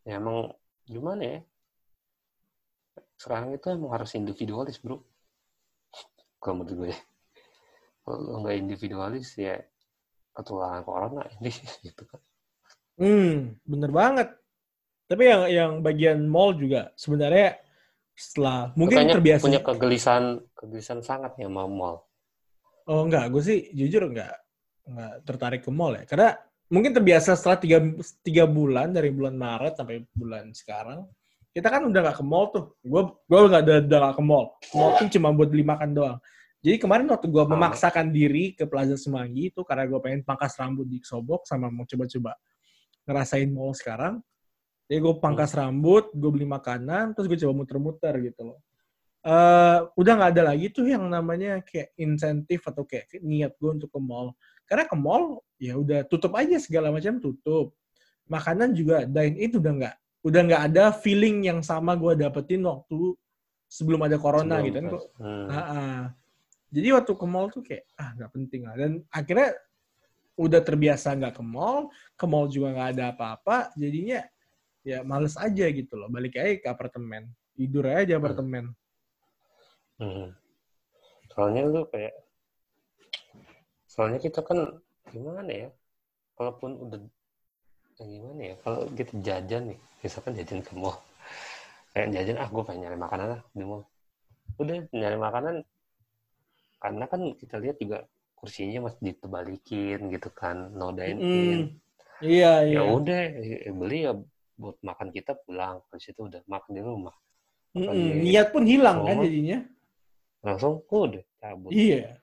Ya 0.05 0.21
emang 0.21 0.53
gimana 0.85 1.23
ya 1.25 1.39
sekarang 3.21 3.53
itu 3.53 3.69
emang 3.69 3.93
harus 3.93 4.17
individualis 4.17 4.81
bro. 4.81 5.05
Kalau 6.41 6.65
menurut 6.65 6.73
gue 6.73 6.89
ya. 6.97 7.01
Kalau 8.01 8.41
nggak 8.41 8.57
individualis 8.57 9.37
ya 9.37 9.61
ketularan 10.33 10.81
corona 10.89 11.29
ini 11.37 11.53
gitu 11.87 12.09
kan. 12.09 12.21
Hmm 12.97 13.61
bener 13.69 13.93
banget. 13.93 14.29
Tapi 15.05 15.23
yang 15.29 15.43
yang 15.53 15.73
bagian 15.85 16.25
mall 16.25 16.57
juga 16.57 16.97
sebenarnya 16.97 17.61
setelah 18.17 18.73
mungkin 18.73 19.05
terbiasa 19.05 19.45
punya 19.45 19.61
kegelisahan 19.61 20.41
kegelisahan 20.57 21.03
sangat 21.05 21.37
ya 21.37 21.53
mau 21.53 21.69
mall. 21.69 22.09
Oh 22.89 23.05
enggak 23.05 23.29
gue 23.37 23.43
sih 23.45 23.59
jujur 23.77 24.09
enggak 24.09 24.33
enggak 24.89 25.15
tertarik 25.29 25.61
ke 25.61 25.69
mall 25.69 25.93
ya. 25.93 26.09
Karena 26.09 26.41
mungkin 26.73 26.97
terbiasa 26.97 27.37
setelah 27.37 27.61
tiga, 27.61 27.79
tiga 28.25 28.49
bulan 28.49 28.97
dari 28.97 29.13
bulan 29.13 29.37
Maret 29.37 29.77
sampai 29.77 30.09
bulan 30.17 30.57
sekarang 30.57 31.05
kita 31.51 31.69
kan 31.69 31.83
udah 31.87 32.01
nggak 32.07 32.17
ke 32.19 32.25
mall 32.27 32.47
tuh 32.55 32.65
gue 32.83 33.03
gue 33.27 33.39
nggak 33.51 33.63
ada 33.67 33.75
udah 33.83 33.99
gak 34.11 34.17
ke 34.19 34.23
mall 34.23 34.47
mall 34.75 34.91
tuh 34.99 35.07
cuma 35.11 35.35
buat 35.35 35.49
beli 35.51 35.67
makan 35.67 35.91
doang 35.97 36.19
jadi 36.61 36.77
kemarin 36.77 37.09
waktu 37.09 37.25
gue 37.33 37.45
memaksakan 37.49 38.13
diri 38.13 38.53
ke 38.53 38.69
Plaza 38.69 38.93
Semanggi 39.01 39.49
itu 39.49 39.65
karena 39.65 39.89
gue 39.89 39.97
pengen 39.97 40.21
pangkas 40.29 40.61
rambut 40.61 40.85
di 40.85 41.01
Sobok 41.01 41.49
sama 41.49 41.73
mau 41.73 41.89
coba-coba 41.89 42.37
ngerasain 43.09 43.49
mall 43.49 43.73
sekarang. 43.73 44.21
Jadi 44.85 44.99
gue 45.01 45.15
pangkas 45.23 45.57
hmm. 45.57 45.61
rambut, 45.65 46.05
gue 46.13 46.31
beli 46.31 46.45
makanan, 46.45 47.17
terus 47.17 47.33
gue 47.33 47.39
coba 47.41 47.65
muter-muter 47.65 48.15
gitu 48.21 48.53
loh. 48.53 48.61
Uh, 49.21 49.89
udah 50.01 50.13
nggak 50.17 50.31
ada 50.37 50.43
lagi 50.53 50.73
tuh 50.73 50.89
yang 50.89 51.05
namanya 51.05 51.61
kayak 51.65 51.93
insentif 52.01 52.65
atau 52.65 52.89
kayak 52.89 53.09
niat 53.25 53.57
gue 53.57 53.71
untuk 53.81 53.89
ke 53.89 54.01
mall. 54.01 54.37
Karena 54.69 54.85
ke 54.85 54.97
mall 55.01 55.41
ya 55.57 55.81
udah 55.81 56.05
tutup 56.13 56.37
aja 56.37 56.61
segala 56.61 56.93
macam 56.93 57.17
tutup. 57.25 57.73
Makanan 58.29 58.77
juga 58.77 59.09
dine 59.09 59.41
in 59.41 59.53
udah 59.57 59.73
nggak 59.81 59.97
udah 60.21 60.41
nggak 60.45 60.63
ada 60.73 60.85
feeling 60.93 61.49
yang 61.49 61.61
sama 61.65 61.97
gue 61.97 62.13
dapetin 62.17 62.61
waktu 62.65 63.17
sebelum 63.71 64.05
ada 64.05 64.21
corona 64.21 64.61
sebelum 64.61 64.69
gitu 64.69 64.79
kan. 64.79 64.93
Hmm. 65.19 65.47
Uh 65.49 65.57
-uh 65.57 66.01
jadi 66.71 66.89
waktu 66.95 67.13
ke 67.19 67.27
mall 67.27 67.51
tuh 67.51 67.67
kayak 67.67 67.85
ah 67.99 68.15
nggak 68.15 68.31
penting 68.31 68.63
lah. 68.63 68.75
Dan 68.79 69.03
akhirnya 69.11 69.59
udah 70.39 70.61
terbiasa 70.63 71.19
nggak 71.19 71.43
ke 71.43 71.45
mall 71.45 71.91
ke 72.15 72.25
mall 72.25 72.47
juga 72.47 72.73
nggak 72.73 72.89
ada 72.97 73.05
apa-apa 73.13 73.75
jadinya 73.77 74.25
ya 74.87 75.03
males 75.03 75.35
aja 75.35 75.67
gitu 75.67 75.99
loh. 75.99 76.07
Balik 76.07 76.39
aja 76.39 76.55
ke 76.63 76.69
apartemen. 76.71 77.27
Tidur 77.59 77.85
aja 77.91 78.07
di 78.07 78.15
apartemen. 78.15 78.73
Hmm. 80.01 80.33
soalnya 81.29 81.69
lu 81.69 81.85
kayak 81.93 82.17
soalnya 83.85 84.17
kita 84.17 84.41
kan 84.41 84.81
gimana 85.13 85.45
ya 85.53 85.69
kalaupun 86.41 86.73
udah 86.89 87.05
ya 88.01 88.05
gimana 88.09 88.41
ya? 88.41 88.55
Kalau 88.65 88.81
kita 88.97 89.13
jajan 89.21 89.63
nih 89.77 89.81
misalkan 90.01 90.33
jajan 90.33 90.61
ke 90.65 90.73
mall. 90.73 90.97
Kayak 91.93 92.09
jajan 92.17 92.37
ah 92.41 92.49
gue 92.49 92.63
pengen 92.65 92.81
nyari 92.89 92.97
makanan 92.97 93.27
lah 93.37 93.41
di 93.53 93.65
mall. 93.69 93.85
Udah 94.57 94.75
nyari 94.91 95.19
makanan 95.21 95.55
karena 96.81 97.05
kan 97.05 97.21
kita 97.37 97.61
lihat 97.61 97.77
juga 97.77 98.09
kursinya 98.33 98.89
masih 98.89 99.13
ditebalikin 99.13 100.09
gitu 100.09 100.33
kan 100.33 100.73
no 100.73 100.97
dine 100.97 101.21
in. 101.21 101.61
Iya 102.25 102.65
iya. 102.69 102.81
ya 102.81 102.83
udah 102.89 103.21
eh, 103.37 103.73
beli 103.73 104.09
ya 104.09 104.17
buat 104.57 104.81
makan 104.81 105.13
kita 105.13 105.37
pulang. 105.45 105.85
Ke 105.93 106.01
situ 106.01 106.25
udah 106.25 106.41
makan 106.49 106.71
di 106.73 106.81
rumah. 106.81 107.13
Mm 107.77 107.87
-mm. 107.87 108.11
niat 108.25 108.49
pun 108.51 108.65
hilang 108.65 109.05
kan 109.05 109.21
jadinya. 109.21 109.59
Langsung 110.41 110.81
oh, 110.89 111.05
udah 111.05 111.23
cabut. 111.37 111.71
Iya. 111.71 112.17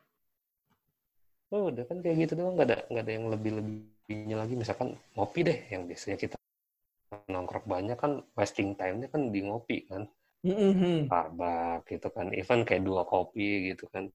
Oh, 1.47 1.71
udah 1.71 1.85
kan 1.87 2.03
kayak 2.03 2.27
gitu 2.27 2.33
doang 2.35 2.59
nggak 2.59 2.67
ada 2.67 2.77
nggak 2.91 3.03
ada 3.07 3.11
yang 3.13 3.25
lebih 3.31 3.51
lebihnya 4.07 4.39
lagi. 4.39 4.55
Misalkan 4.55 4.95
ngopi 5.19 5.43
deh 5.43 5.59
yang 5.67 5.83
biasanya 5.83 6.15
kita 6.15 6.39
nongkrong 7.27 7.67
banyak 7.67 7.99
kan 7.99 8.23
wasting 8.39 8.71
time-nya 8.79 9.11
kan 9.11 9.27
di 9.35 9.43
ngopi 9.43 9.83
kan. 9.83 10.07
Mm-hmm. 10.47 11.11
Starbucks 11.11 11.91
gitu 11.91 12.07
kan 12.15 12.31
even 12.31 12.63
kayak 12.63 12.87
dua 12.87 13.03
kopi 13.03 13.75
gitu 13.75 13.83
kan. 13.91 14.07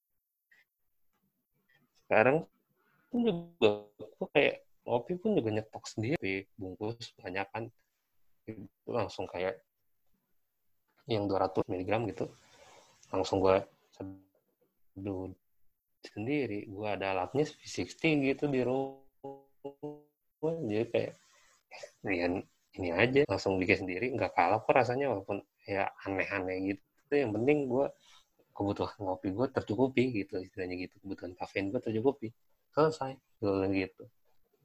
Sekarang 2.08 2.48
pun 3.12 3.20
juga 3.20 3.84
aku 4.00 4.24
kayak 4.32 4.64
kopi 4.80 5.12
pun 5.20 5.36
juga 5.36 5.60
nyetok 5.60 5.84
sendiri 5.84 6.48
bungkus 6.56 7.12
banyak 7.20 7.44
kan. 7.52 7.64
Itu 8.48 8.88
langsung 8.88 9.28
kayak 9.28 9.60
yang 11.04 11.28
200 11.28 11.68
mg 11.68 11.90
gitu 12.16 12.32
langsung 13.12 13.44
gue 13.44 13.60
seduh 13.92 15.28
sendiri. 16.00 16.64
Gue 16.64 16.88
ada 16.88 17.12
alatnya 17.12 17.44
V60 17.44 18.32
gitu 18.32 18.48
di 18.48 18.64
rumah 18.64 19.01
jadi 20.42 20.84
kayak 20.90 21.12
ya 22.04 22.26
ini 22.72 22.88
aja 22.92 23.20
langsung 23.28 23.60
bikin 23.60 23.84
sendiri 23.84 24.06
nggak 24.16 24.32
kalah 24.32 24.58
kok 24.64 24.72
rasanya 24.72 25.12
walaupun 25.12 25.44
ya 25.68 25.88
aneh-aneh 26.08 26.74
gitu. 26.74 27.12
Yang 27.12 27.32
penting 27.36 27.58
gue 27.68 27.86
kebutuhan 28.56 28.96
ngopi 29.00 29.28
gue 29.32 29.46
tercukupi 29.52 30.04
gitu 30.24 30.40
istilahnya 30.40 30.76
gitu. 30.88 30.94
Kebutuhan 31.04 31.32
kafein 31.36 31.68
gue 31.72 31.80
tercukupi. 31.80 32.28
Selesai 32.72 33.12
gitu. 33.72 34.04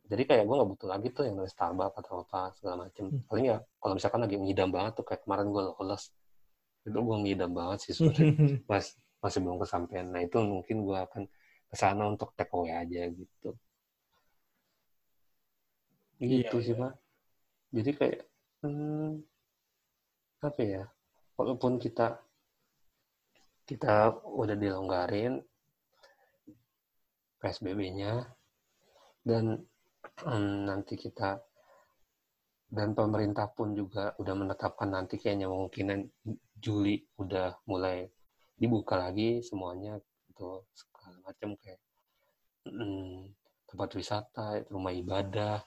Jadi 0.08 0.24
kayak 0.24 0.44
gue 0.48 0.56
nggak 0.56 0.70
butuh 0.72 0.88
lagi 0.88 1.08
tuh 1.12 1.24
yang 1.28 1.36
dari 1.36 1.52
Starbucks 1.52 1.96
atau 2.00 2.24
apa 2.24 2.56
segala 2.56 2.88
macem. 2.88 3.12
Hmm. 3.12 3.24
paling 3.28 3.46
ya 3.52 3.58
kalau 3.84 3.94
misalkan 4.00 4.20
lagi 4.24 4.36
ngidam 4.40 4.70
banget 4.72 4.94
tuh 5.00 5.06
kayak 5.08 5.22
kemarin 5.28 5.52
gue 5.52 5.64
lolos 5.68 6.04
itu 6.88 6.96
gue 6.96 7.18
ngidam 7.28 7.52
banget 7.52 7.78
sih 7.84 7.94
sebenarnya 8.00 8.32
mas 8.72 8.96
masih 9.20 9.40
belum 9.44 9.58
kesampaian. 9.60 10.08
Nah 10.08 10.22
itu 10.24 10.38
mungkin 10.40 10.78
gue 10.88 10.98
akan 10.98 11.24
ke 11.68 11.76
sana 11.76 12.08
untuk 12.08 12.32
take 12.40 12.54
away 12.56 12.72
aja 12.72 13.12
gitu. 13.12 13.50
iya, 13.52 13.67
gitu 16.18 16.58
iya, 16.58 16.66
sih 16.66 16.74
iya. 16.74 16.82
pak 16.82 16.94
jadi 17.74 17.92
kayak 17.94 18.20
hmm, 18.66 19.10
apa 20.42 20.62
ya 20.62 20.84
walaupun 21.38 21.78
kita 21.78 22.18
kita 23.68 24.16
udah 24.24 24.56
dilonggarin 24.56 25.44
PSBB-nya 27.38 28.26
dan 29.22 29.60
um, 30.26 30.66
nanti 30.66 30.96
kita 30.96 31.38
dan 32.68 32.92
pemerintah 32.92 33.48
pun 33.52 33.72
juga 33.76 34.12
udah 34.20 34.36
menetapkan 34.36 34.92
nanti 34.92 35.20
kayaknya 35.20 35.48
kemungkinan 35.48 36.00
Juli 36.58 37.00
udah 37.22 37.60
mulai 37.70 38.08
dibuka 38.58 38.98
lagi 38.98 39.40
semuanya 39.46 40.02
itu 40.32 40.66
segala 40.74 41.22
macam 41.24 41.54
kayak 41.60 41.80
um, 42.68 43.30
tempat 43.68 43.90
wisata, 44.00 44.64
rumah 44.72 44.96
ibadah, 44.96 45.60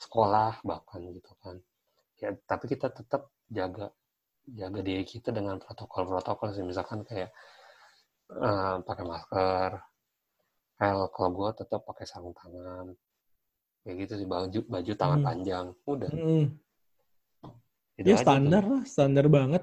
sekolah 0.00 0.60
bahkan 0.66 1.00
gitu 1.12 1.32
kan. 1.42 1.58
Ya 2.20 2.34
tapi 2.46 2.70
kita 2.70 2.90
tetap 2.90 3.30
jaga 3.50 3.90
jaga 4.44 4.80
diri 4.84 5.04
kita 5.08 5.32
dengan 5.32 5.56
protokol-protokol 5.56 6.52
sih 6.52 6.64
misalkan 6.64 7.00
kayak 7.04 7.32
uh, 8.28 8.80
pakai 8.84 9.04
masker 9.08 9.70
Well, 10.74 11.06
kalau 11.14 11.30
gue 11.32 11.50
tetap 11.64 11.80
pakai 11.86 12.04
sarung 12.04 12.34
tangan. 12.34 12.92
Kayak 13.86 13.94
gitu 14.04 14.12
sih 14.20 14.28
baju 14.28 14.60
baju 14.66 14.92
tangan 14.98 15.20
Hmm. 15.22 15.26
panjang. 15.30 15.66
Udah. 15.86 16.10
Mm. 16.10 16.44
Gitu 17.94 18.06
Ya 18.10 18.16
standar 18.18 18.64
lah, 18.66 18.82
standar 18.82 19.26
banget. 19.30 19.62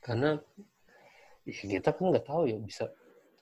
Karena 0.00 0.40
ya 1.44 1.52
kita 1.54 1.92
kan 1.92 2.04
nggak 2.08 2.24
tahu 2.24 2.42
ya 2.48 2.56
bisa 2.56 2.88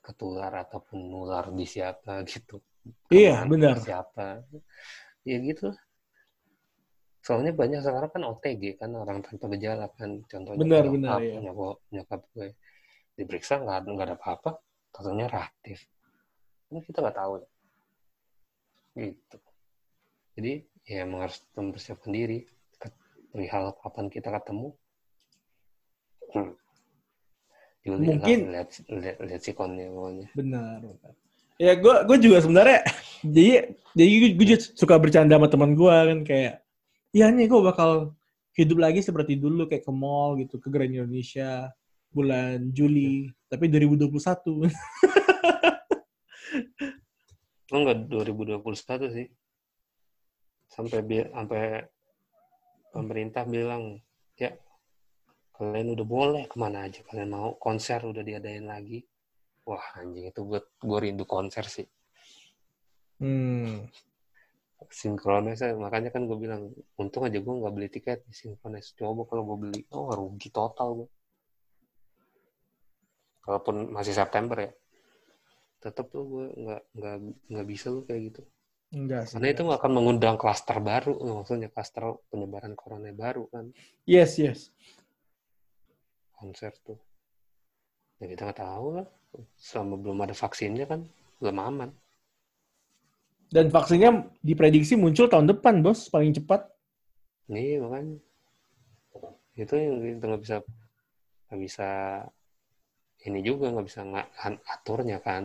ketular 0.02 0.50
ataupun 0.66 0.98
nular 1.06 1.54
di 1.54 1.64
siapa 1.64 2.20
gitu. 2.30 2.58
Iya, 3.10 3.46
benar. 3.46 3.76
Siapa. 3.80 4.42
Ya 5.26 5.36
gitu. 5.42 5.74
Soalnya 7.22 7.50
banyak 7.50 7.82
sekarang 7.82 8.10
kan 8.14 8.22
OTG 8.22 8.78
kan 8.78 8.94
orang 8.94 9.18
tanpa 9.26 9.50
gejala 9.58 9.90
kan. 9.98 10.22
Contohnya 10.30 10.62
Benar, 10.62 10.84
benar, 10.86 11.18
nyokap, 11.18 11.20
iya. 11.26 11.38
nyokap, 11.42 11.76
nyokap 11.90 12.20
gue 12.34 12.48
diperiksa 13.16 13.58
nggak 13.64 13.76
ada 13.82 13.88
nggak 13.90 14.06
ada 14.12 14.16
apa-apa, 14.20 14.50
katanya 14.94 15.26
reaktif. 15.26 15.78
Kan 16.70 16.78
kita 16.84 16.98
nggak 17.02 17.18
tahu 17.18 17.32
ya. 17.42 17.48
Gitu. 18.96 19.38
Jadi 20.36 20.52
ya 20.86 21.02
emang 21.02 21.26
harus 21.26 21.42
mempersiapkan 21.58 22.12
diri 22.14 22.46
perihal 23.34 23.74
kapan 23.82 24.06
kita 24.08 24.30
ketemu. 24.30 24.68
Hmm. 26.30 26.52
Mungkin- 27.86 28.50
lihat 28.50 28.70
lihat, 28.88 29.18
lihat 29.22 29.42
sikonnya 29.42 29.90
pokoknya. 29.90 30.26
Benar, 30.34 30.78
benar. 30.82 31.14
Ya 31.56 31.72
gue 31.72 31.94
gue 32.04 32.16
juga 32.20 32.38
sebenarnya 32.44 32.84
jadi 33.24 33.76
jadi 33.96 34.10
gue 34.36 34.46
juga 34.46 34.60
suka 34.76 34.94
bercanda 35.00 35.40
sama 35.40 35.48
teman 35.48 35.72
gue 35.72 35.96
kan 35.96 36.18
kayak 36.20 36.54
ya 37.16 37.32
nih 37.32 37.48
gue 37.48 37.60
bakal 37.64 38.12
hidup 38.56 38.78
lagi 38.80 39.00
seperti 39.00 39.40
dulu 39.40 39.64
kayak 39.64 39.84
ke 39.84 39.92
mall 39.92 40.36
gitu 40.36 40.60
ke 40.60 40.68
Grand 40.68 40.92
Indonesia 40.92 41.72
bulan 42.12 42.72
Juli 42.76 43.32
tapi 43.48 43.72
2021 43.72 44.68
Oh 47.74 47.82
enggak 47.82 48.06
2021 48.06 49.10
sih. 49.10 49.26
Sampai 50.70 51.02
sampai 51.34 51.62
pemerintah 52.94 53.42
bilang 53.42 53.98
ya 54.38 54.54
kalian 55.56 55.98
udah 55.98 56.06
boleh 56.06 56.44
ke 56.46 56.56
mana 56.60 56.86
aja 56.86 57.02
kalian 57.02 57.32
mau 57.32 57.58
konser 57.58 58.06
udah 58.06 58.22
diadain 58.22 58.70
lagi. 58.70 59.02
Wah 59.66 59.86
anjing 59.98 60.30
itu 60.30 60.40
gue 60.46 60.60
gue 60.62 60.98
rindu 61.02 61.24
konser 61.26 61.66
sih. 61.66 61.86
hmm. 63.18 63.90
Sinkronis 64.86 65.58
ya, 65.64 65.74
makanya 65.74 66.14
kan 66.14 66.30
gue 66.30 66.38
bilang 66.38 66.70
untung 67.00 67.26
aja 67.26 67.38
gue 67.42 67.54
nggak 67.58 67.74
beli 67.74 67.88
tiket 67.90 68.22
di 68.28 68.34
sinkronis. 68.36 68.94
Coba 68.94 69.26
kalau 69.26 69.42
gue 69.42 69.58
beli, 69.66 69.80
oh 69.90 70.14
rugi 70.14 70.48
total 70.54 70.88
gue. 71.02 71.08
Kalaupun 73.42 73.90
masih 73.90 74.14
September 74.14 74.58
ya, 74.58 74.70
tetap 75.82 76.06
tuh 76.10 76.22
gue 76.26 76.46
nggak 76.54 76.82
nggak 76.98 77.16
nggak 77.50 77.66
bisa 77.66 77.86
lu 77.90 78.06
kayak 78.06 78.22
gitu. 78.30 78.42
enggak 78.94 79.22
sih 79.26 79.34
Karena 79.38 79.48
itu 79.50 79.62
akan 79.66 79.90
mengundang 79.90 80.36
klaster 80.38 80.78
baru, 80.78 81.14
maksudnya 81.42 81.70
klaster 81.74 82.14
penyebaran 82.30 82.74
corona 82.78 83.10
baru 83.10 83.50
kan, 83.50 83.70
yes 84.06 84.38
yes 84.38 84.70
konser 86.36 86.72
tuh. 86.84 87.00
Ya 88.20 88.26
kita 88.32 88.42
nggak 88.48 88.60
tahu 88.64 88.86
lah, 88.96 89.06
selama 89.60 89.94
belum 90.02 90.18
ada 90.24 90.34
vaksinnya 90.42 90.84
kan, 90.90 91.00
belum 91.40 91.56
aman. 91.68 91.90
dan 93.54 93.70
vaksinnya 93.70 94.10
diprediksi 94.42 94.94
muncul 94.98 95.26
tahun 95.30 95.46
depan 95.54 95.80
bos 95.84 96.10
paling 96.10 96.34
cepat 96.34 96.66
Nih 97.52 97.78
makanya, 97.82 98.16
itu 99.56 99.72
yang 99.74 99.94
kita 100.04 100.24
nggak 100.28 100.42
bisa 100.44 100.56
nggak 101.48 101.60
bisa 101.64 101.88
ini 103.28 103.40
juga 103.48 103.66
nggak 103.72 103.86
bisa 103.90 104.00
nga- 104.10 104.30
an- 104.46 104.62
aturnya 104.74 105.18
kan. 105.20 105.44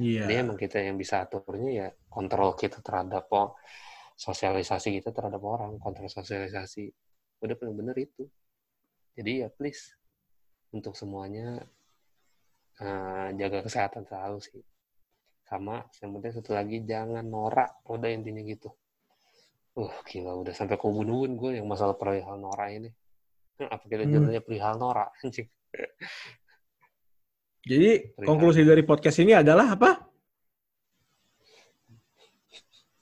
iya 0.00 0.26
Jadi 0.26 0.32
emang 0.42 0.58
kita 0.64 0.76
yang 0.86 0.96
bisa 1.02 1.16
aturnya 1.24 1.70
ya 1.80 1.88
kontrol 2.16 2.50
kita 2.62 2.78
terhadap 2.86 3.24
oh, 3.32 3.50
sosialisasi 4.26 4.88
kita 5.00 5.10
terhadap 5.16 5.42
orang, 5.54 5.72
kontrol 5.84 6.10
sosialisasi. 6.10 6.84
Udah 7.42 7.54
bener-bener 7.58 7.96
itu. 8.06 8.22
Jadi 9.16 9.32
ya 9.44 9.48
please 9.52 9.82
untuk 10.76 10.94
semuanya 11.00 11.60
eh, 12.82 13.28
jaga 13.38 13.58
kesehatan 13.62 14.02
selalu 14.04 14.38
sih. 14.42 14.60
Sama 15.46 15.86
yang 16.02 16.10
penting 16.18 16.32
satu 16.34 16.50
lagi 16.52 16.82
jangan 16.82 17.22
norak. 17.22 17.80
Udah 17.86 18.10
intinya 18.10 18.42
gitu. 18.42 18.72
Uh 19.72 19.92
gila 20.04 20.36
udah 20.36 20.52
sampai 20.52 20.76
ke 20.76 20.84
ubun-ubun 20.84 21.32
gue 21.38 21.50
yang 21.62 21.66
masalah 21.70 21.96
perihal 21.96 22.36
norak 22.36 22.68
ini. 22.74 22.90
Apa 23.62 23.84
kita 23.86 24.04
Hmm. 24.04 24.12
judulnya 24.12 24.42
perihal 24.42 24.76
norak 24.76 25.14
anjing. 25.22 25.48
jadi 27.62 28.12
konklusi 28.20 28.66
dari 28.66 28.82
podcast 28.82 29.22
ini 29.22 29.32
adalah 29.32 29.78
apa 29.78 29.90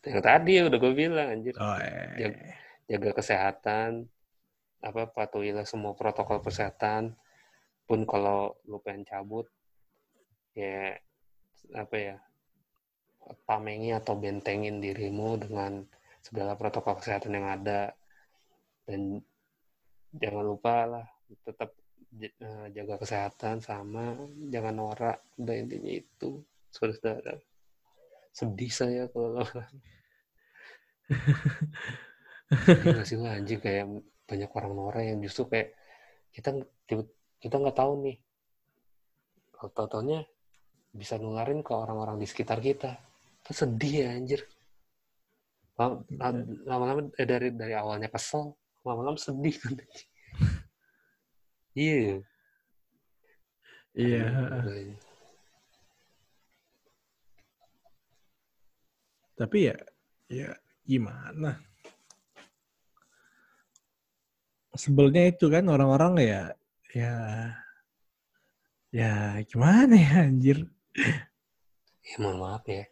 Yang 0.00 0.22
tadi 0.24 0.52
udah 0.64 0.78
gue 0.80 0.92
bilang 0.96 1.28
anjir. 1.28 1.52
oh, 1.60 1.76
eh. 1.76 2.16
Jaga, 2.16 2.40
jaga 2.88 3.10
kesehatan 3.20 3.90
apa 4.80 5.12
patuhilah 5.12 5.68
semua 5.68 5.92
protokol 5.92 6.40
kesehatan 6.40 7.12
pun 7.84 8.08
kalau 8.08 8.56
lu 8.64 8.80
pengen 8.80 9.04
cabut 9.04 9.44
ya 10.54 10.98
apa 11.76 11.96
ya 11.96 12.16
tamengi 13.46 13.94
atau 13.94 14.18
bentengin 14.18 14.82
dirimu 14.82 15.38
dengan 15.38 15.84
segala 16.20 16.58
protokol 16.58 16.98
kesehatan 17.00 17.36
yang 17.36 17.46
ada. 17.48 17.94
Dan 18.84 19.22
jangan 20.16 20.44
lupa 20.44 20.74
lah 20.86 21.06
tetap 21.46 21.70
eh, 22.18 22.66
jaga 22.74 22.98
kesehatan 22.98 23.62
sama 23.62 24.18
jangan 24.50 24.74
norak 24.74 25.18
udah 25.38 25.54
intinya 25.54 25.92
itu. 25.94 26.42
Saudara. 26.70 27.34
Sedih 28.30 28.70
saya 28.70 29.10
kalau 29.10 29.42
Sedih 32.66 32.94
gak 32.94 33.06
sih 33.06 33.18
anjing 33.18 33.58
kayak 33.58 33.86
banyak 34.26 34.50
orang 34.54 34.72
norak 34.78 35.02
yang 35.02 35.18
justru 35.18 35.50
kayak 35.50 35.74
kita 36.30 36.54
kita 37.42 37.54
nggak 37.58 37.74
tahu 37.74 38.06
nih. 38.06 38.18
Kalau 39.50 39.70
tau-taunya 39.74 40.22
bisa 40.90 41.14
nularin 41.22 41.60
ke 41.66 41.72
orang-orang 41.72 42.16
di 42.20 42.26
sekitar 42.28 42.58
kita. 42.62 42.98
Itu 43.42 43.52
sedih 43.54 43.94
ya 44.04 44.08
anjir. 44.16 44.40
Lam- 45.80 46.04
lama-lama 46.68 47.08
eh, 47.16 47.24
dari 47.24 47.48
dari 47.56 47.72
awalnya 47.72 48.12
kesel 48.12 48.52
lama-lama 48.84 49.16
sedih 49.16 49.56
kan 49.60 49.74
iya. 51.76 52.20
Iya 53.90 54.24
Aduh, 54.54 54.94
tapi 59.34 59.72
ya 59.72 59.76
ya 60.30 60.48
gimana? 60.86 61.58
Sebelnya 64.76 65.22
itu 65.32 65.50
kan 65.50 65.64
orang-orang 65.66 66.12
ya 66.22 66.42
ya 66.94 67.14
ya 68.94 69.42
gimana 69.50 69.94
ya 69.98 70.12
anjir 70.28 70.58
ya 72.04 72.16
mohon 72.22 72.38
maaf 72.40 72.64
ya. 72.66 72.84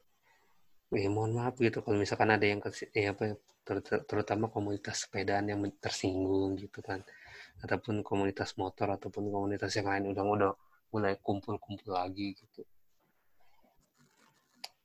Ya 0.88 1.08
mohon 1.12 1.32
maaf 1.36 1.54
gitu 1.60 1.84
kalau 1.84 2.00
misalkan 2.00 2.32
ada 2.32 2.46
yang 2.48 2.60
ya 2.96 3.12
apa 3.12 3.22
ya, 3.28 3.34
ter- 3.66 3.84
ter- 3.84 4.04
terutama 4.08 4.48
komunitas 4.48 5.04
sepedaan 5.04 5.44
yang 5.48 5.60
tersinggung 5.82 6.56
gitu 6.56 6.80
kan. 6.80 7.04
Ataupun 7.60 8.00
komunitas 8.00 8.56
motor 8.56 8.96
ataupun 8.96 9.28
komunitas 9.28 9.74
yang 9.76 9.90
lain 9.90 10.14
udah 10.16 10.24
udah 10.24 10.52
mulai 10.88 11.14
kumpul-kumpul 11.20 11.92
lagi 11.92 12.32
gitu. 12.32 12.64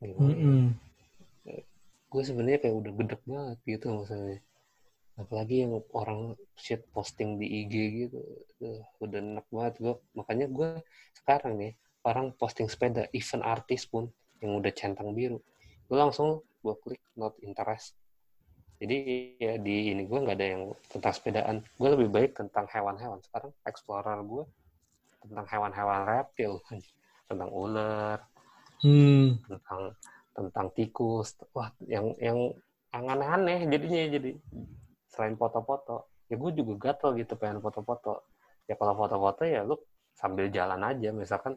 Ya? 0.04 0.12
Mm-mm. 0.12 0.76
gue 2.14 2.22
sebenarnya 2.22 2.60
kayak 2.62 2.76
udah 2.78 2.92
gedek 3.00 3.22
banget 3.24 3.58
gitu 3.64 3.86
maksudnya. 3.96 4.44
Apalagi 5.16 5.56
yang 5.64 5.80
orang 5.96 6.36
shit 6.60 6.84
posting 6.92 7.40
di 7.40 7.48
IG 7.64 7.74
gitu. 8.06 8.20
Udah 9.00 9.20
enak 9.24 9.48
banget 9.48 9.74
gue 9.80 9.94
makanya 10.12 10.46
gue 10.52 10.70
sekarang 11.16 11.56
nih 11.56 11.74
orang 12.04 12.36
posting 12.36 12.68
sepeda 12.68 13.08
event 13.16 13.44
artis 13.44 13.88
pun 13.88 14.08
yang 14.44 14.60
udah 14.60 14.72
centang 14.76 15.16
biru. 15.16 15.40
Gue 15.88 15.98
langsung 15.98 16.44
gue 16.64 16.76
klik 16.84 17.04
not 17.16 17.36
interest. 17.44 17.96
Jadi 18.84 18.98
ya 19.40 19.56
di 19.56 19.96
ini 19.96 20.04
gue 20.04 20.20
nggak 20.20 20.36
ada 20.36 20.48
yang 20.48 20.64
tentang 20.92 21.14
sepedaan. 21.16 21.56
Gue 21.80 21.90
lebih 21.96 22.10
baik 22.12 22.32
tentang 22.36 22.68
hewan-hewan. 22.68 23.24
Sekarang 23.24 23.56
explorer 23.64 24.20
gue 24.20 24.44
tentang 25.24 25.46
hewan-hewan 25.48 26.00
reptil 26.04 26.60
tentang 27.32 27.50
ular 27.52 28.20
Hmm. 28.84 29.40
tentang 29.48 29.96
tentang 30.36 30.68
tikus. 30.76 31.40
Wah 31.56 31.72
yang 31.88 32.12
yang 32.20 32.52
yang 32.92 33.06
aneh-aneh 33.08 33.64
jadinya 33.72 34.20
jadi 34.20 34.32
selain 35.08 35.40
foto-foto. 35.40 36.12
Ya 36.28 36.36
gue 36.36 36.52
juga 36.52 36.92
gatel 36.92 37.16
gitu 37.24 37.40
pengen 37.40 37.64
foto-foto. 37.64 38.28
Ya 38.68 38.76
kalau 38.76 38.92
foto-foto 39.00 39.48
ya 39.48 39.64
lu 39.64 39.80
sambil 40.12 40.52
jalan 40.52 40.84
aja. 40.84 41.16
Misalkan 41.16 41.56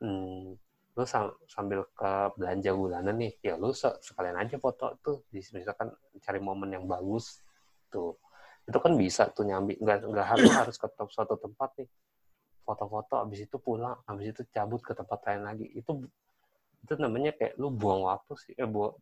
hmm, 0.00 0.56
lu 0.96 1.04
sam- 1.06 1.36
sambil 1.46 1.86
ke 1.94 2.12
belanja 2.36 2.70
bulanan 2.74 3.16
nih 3.16 3.32
ya 3.40 3.54
lu 3.60 3.70
se- 3.72 3.98
sekalian 4.02 4.36
aja 4.40 4.56
foto 4.60 4.86
tuh. 5.04 5.16
Di- 5.32 5.44
misalkan 5.56 5.88
cari 6.24 6.40
momen 6.42 6.70
yang 6.76 6.84
bagus 6.88 7.40
tuh. 7.92 8.16
Itu 8.68 8.78
kan 8.84 8.92
bisa 8.98 9.30
tuh 9.32 9.44
nyambi 9.48 9.76
nggak 9.80 9.98
nggak 10.10 10.26
harus 10.26 10.50
harus 10.60 10.76
ke 10.80 10.88
top 10.96 11.08
suatu 11.14 11.34
tempat 11.38 11.70
nih. 11.80 11.88
Foto-foto 12.66 13.14
abis 13.24 13.46
itu 13.48 13.56
pulang 13.58 13.96
abis 14.06 14.26
itu 14.36 14.42
cabut 14.54 14.80
ke 14.84 14.92
tempat 14.96 15.18
lain 15.26 15.42
lagi. 15.48 15.66
Itu 15.74 16.04
itu 16.84 16.92
namanya 16.96 17.32
kayak 17.36 17.54
lu 17.60 17.68
buang 17.72 18.02
waktu 18.08 18.32
sih 18.40 18.52
eh 18.56 18.68
buang 18.68 18.96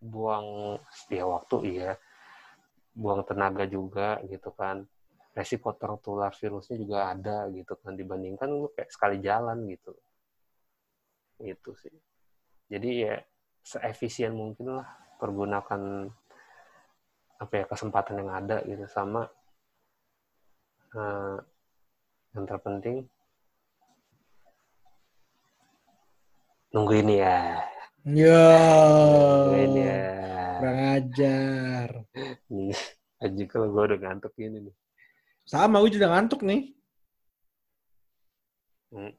buang 0.00 0.46
ya 1.12 1.24
waktu 1.28 1.56
iya. 1.70 1.90
Buang 2.90 3.22
tenaga 3.24 3.64
juga 3.70 4.18
gitu 4.26 4.50
kan 4.54 4.84
resiko 5.30 5.70
tertular 5.78 6.34
virusnya 6.34 6.76
juga 6.76 6.98
ada 7.14 7.46
gitu 7.54 7.78
kan 7.78 7.94
dibandingkan 7.94 8.50
lu 8.50 8.68
kayak 8.74 8.90
sekali 8.90 9.22
jalan 9.22 9.62
gitu. 9.70 9.94
Itu 11.38 11.70
sih. 11.78 11.94
Jadi 12.66 13.06
ya 13.06 13.14
seefisien 13.62 14.34
mungkin 14.34 14.78
lah 14.78 14.86
pergunakan 15.22 16.10
apa 17.40 17.52
ya 17.56 17.64
kesempatan 17.64 18.20
yang 18.20 18.30
ada 18.30 18.60
gitu 18.68 18.84
sama 18.90 19.24
uh, 20.92 21.38
yang 22.36 22.44
terpenting 22.44 23.06
nungguin 26.74 27.08
ya. 27.10 27.64
Ya 28.06 28.44
nungguin 28.90 29.72
ya. 29.78 30.02
Kurang 30.58 30.80
ajar. 30.98 31.88
Aja 33.20 33.44
kalau 33.52 33.68
gue 33.68 33.82
udah 33.84 33.98
ngantuk 34.00 34.32
ini 34.40 34.64
nih 34.64 34.76
sama 35.50 35.82
gue 35.82 35.90
juga 35.98 36.06
ngantuk 36.14 36.46
nih. 36.46 36.70
Hmm, 38.94 39.10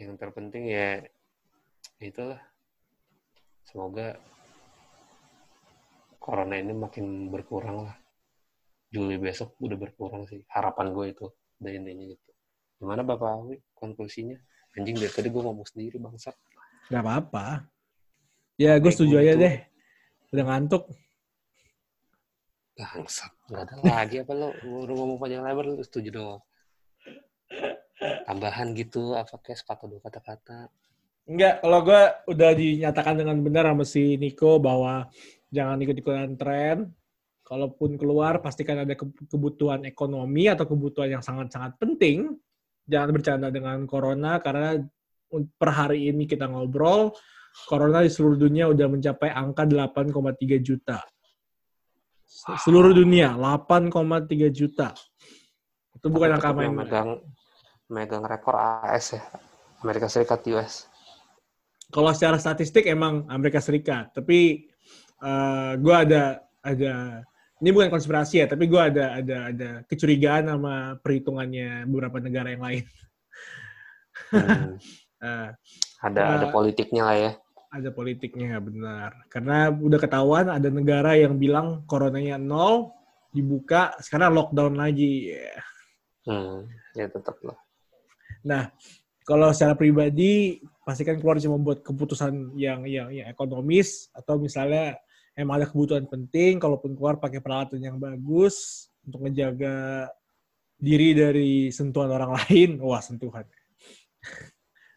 yang 0.00 0.16
terpenting 0.16 0.64
ya 0.64 1.04
itulah. 2.00 2.40
Semoga 3.68 4.16
corona 6.16 6.56
ini 6.56 6.72
makin 6.72 7.28
berkurang 7.28 7.84
lah. 7.84 7.96
Juli 8.88 9.20
besok 9.20 9.60
udah 9.60 9.76
berkurang 9.76 10.24
sih 10.24 10.40
harapan 10.48 10.96
gue 10.96 11.12
itu 11.12 11.28
udah 11.60 11.72
intinya 11.76 12.16
gitu. 12.16 12.30
Gimana 12.80 13.04
bapak 13.04 13.28
Awi 13.36 13.60
konklusinya? 13.76 14.40
Anjing 14.72 14.96
dari 14.96 15.12
tadi 15.12 15.28
gue 15.28 15.42
ngomong 15.44 15.68
sendiri 15.68 16.00
bangsat. 16.00 16.32
Nggak 16.88 17.02
apa-apa. 17.04 17.68
Ya 18.56 18.80
gue 18.80 18.88
setuju 18.88 19.20
aja 19.20 19.36
itu. 19.36 19.44
deh. 19.44 19.56
Udah 20.32 20.44
ngantuk 20.48 20.88
bangsat 22.78 23.34
nggak 23.50 23.62
ada 23.66 23.74
lagi 23.82 24.22
apa 24.22 24.32
lo 24.38 24.54
Lu 24.62 24.86
udah 24.86 24.94
ngomong 24.94 25.18
panjang 25.18 25.42
lebar 25.42 25.66
lu 25.66 25.82
setuju 25.82 26.14
dong 26.14 26.38
tambahan 28.30 28.70
gitu 28.78 29.18
apa 29.18 29.34
kayak 29.42 29.58
sepatah 29.58 29.90
dua 29.90 30.00
kata-kata 30.06 30.70
Enggak, 31.28 31.60
kalau 31.60 31.84
gue 31.84 32.02
udah 32.32 32.50
dinyatakan 32.56 33.20
dengan 33.20 33.36
benar 33.44 33.68
sama 33.68 33.84
si 33.84 34.16
Niko 34.16 34.56
bahwa 34.56 35.12
jangan 35.52 35.76
ikut-ikutan 35.76 36.40
tren. 36.40 36.88
Kalaupun 37.44 38.00
keluar, 38.00 38.40
pastikan 38.40 38.80
ada 38.80 38.96
ke- 38.96 39.28
kebutuhan 39.28 39.84
ekonomi 39.84 40.48
atau 40.48 40.64
kebutuhan 40.64 41.20
yang 41.20 41.24
sangat-sangat 41.24 41.76
penting. 41.76 42.32
Jangan 42.88 43.12
bercanda 43.12 43.52
dengan 43.52 43.84
corona, 43.84 44.40
karena 44.40 44.80
per 45.60 45.68
hari 45.68 46.08
ini 46.08 46.24
kita 46.24 46.48
ngobrol, 46.48 47.12
corona 47.68 48.00
di 48.00 48.08
seluruh 48.08 48.40
dunia 48.40 48.64
udah 48.72 48.88
mencapai 48.88 49.28
angka 49.28 49.68
8,3 49.68 50.56
juta. 50.64 51.04
Se- 52.28 52.60
Seluruh 52.68 52.92
dunia, 52.92 53.32
8,3 53.32 54.52
juta. 54.52 54.92
Itu 55.96 56.12
bukan 56.12 56.36
angka 56.36 56.52
main-main. 56.52 56.84
megang 56.86 57.10
megang 57.88 58.22
rekor 58.28 58.52
AS 58.54 59.16
ya 59.16 59.24
Amerika 59.80 60.12
Serikat 60.12 60.44
US 60.52 60.86
kalau 61.88 62.12
secara 62.12 62.36
statistik 62.36 62.84
emang 62.84 63.24
Amerika 63.32 63.64
Serikat, 63.64 64.12
tapi 64.12 64.68
uh, 65.24 65.72
gue 65.80 65.94
ada 65.96 66.44
ada 66.60 67.24
ini 67.64 67.72
bukan 67.72 67.88
konspirasi 67.88 68.44
ya, 68.44 68.46
tapi 68.46 68.68
gue 68.68 68.76
ada 68.76 69.16
ada 69.16 69.36
ada 69.48 69.70
kecurigaan 69.88 70.52
sama 70.52 71.00
perhitungannya 71.00 71.88
beberapa 71.88 72.20
negara 72.20 72.52
yang 72.52 72.60
lain. 72.64 72.84
Hmm, 74.32 74.76
Uh, 75.18 75.48
ada 76.06 76.20
ada 76.38 76.46
Nah. 76.46 76.52
politiknya 76.52 77.02
lah 77.08 77.16
ya 77.16 77.32
ada 77.68 77.92
politiknya 77.92 78.56
benar, 78.64 79.28
karena 79.28 79.68
udah 79.68 80.00
ketahuan 80.00 80.48
ada 80.48 80.72
negara 80.72 81.12
yang 81.16 81.36
bilang 81.36 81.84
coronanya 81.84 82.40
nol 82.40 82.96
dibuka, 83.28 83.92
sekarang 84.00 84.32
lockdown 84.32 84.74
lagi. 84.80 85.36
hmm, 86.24 86.64
ya 86.96 87.06
tetap 87.12 87.36
lah 87.44 87.56
Nah, 88.46 88.70
kalau 89.26 89.52
secara 89.52 89.76
pribadi 89.76 90.62
pastikan 90.86 91.20
keluar 91.20 91.36
cuma 91.36 91.60
buat 91.60 91.84
keputusan 91.84 92.56
yang 92.56 92.88
yang, 92.88 93.12
yang 93.12 93.28
ekonomis 93.28 94.08
atau 94.16 94.40
misalnya 94.40 94.96
emang 95.36 95.60
ada 95.60 95.66
kebutuhan 95.68 96.08
penting, 96.08 96.56
kalaupun 96.56 96.96
keluar 96.96 97.20
pakai 97.20 97.44
peralatan 97.44 97.84
yang 97.84 98.00
bagus 98.00 98.88
untuk 99.04 99.28
menjaga 99.28 100.08
diri 100.78 101.12
dari 101.12 101.52
sentuhan 101.68 102.08
orang 102.08 102.32
lain, 102.40 102.80
wah 102.80 103.02
sentuhan. 103.02 103.44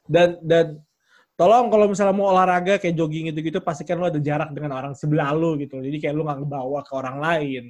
Dan 0.08 0.40
dan 0.42 0.80
tolong 1.42 1.74
kalau 1.74 1.90
misalnya 1.90 2.14
mau 2.14 2.30
olahraga 2.30 2.78
kayak 2.78 2.94
jogging 2.94 3.34
gitu-gitu 3.34 3.58
pastikan 3.66 3.98
lo 3.98 4.06
ada 4.14 4.22
jarak 4.22 4.54
dengan 4.54 4.78
orang 4.78 4.94
sebelah 4.94 5.34
lo 5.34 5.58
gitu. 5.58 5.82
Jadi 5.82 5.98
kayak 5.98 6.14
lo 6.14 6.22
nggak 6.30 6.40
ngebawa 6.46 6.80
ke 6.86 6.94
orang 6.94 7.18
lain. 7.18 7.66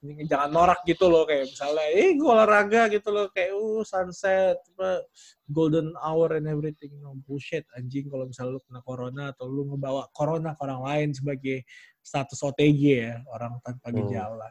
Ini 0.00 0.24
jangan 0.24 0.48
norak 0.54 0.80
gitu 0.86 1.10
loh 1.12 1.26
kayak 1.28 1.50
misalnya 1.50 1.84
eh 1.92 2.16
gue 2.16 2.24
olahraga 2.24 2.88
gitu 2.88 3.10
loh 3.12 3.28
kayak 3.34 3.52
uh 3.52 3.84
sunset 3.84 4.56
apa 4.56 5.04
golden 5.44 5.92
hour 6.00 6.40
and 6.40 6.48
everything 6.48 6.94
no 7.04 7.20
bullshit 7.26 7.68
anjing 7.76 8.08
kalau 8.08 8.24
misalnya 8.24 8.56
lu 8.56 8.64
kena 8.64 8.80
corona 8.80 9.28
atau 9.34 9.44
lu 9.44 9.68
ngebawa 9.68 10.08
corona 10.16 10.56
ke 10.56 10.60
orang 10.64 10.80
lain 10.88 11.08
sebagai 11.12 11.68
status 12.00 12.40
OTG 12.40 12.80
ya 12.96 13.20
orang 13.28 13.60
tanpa 13.60 13.92
Hmm. 13.92 14.00
gejala 14.00 14.48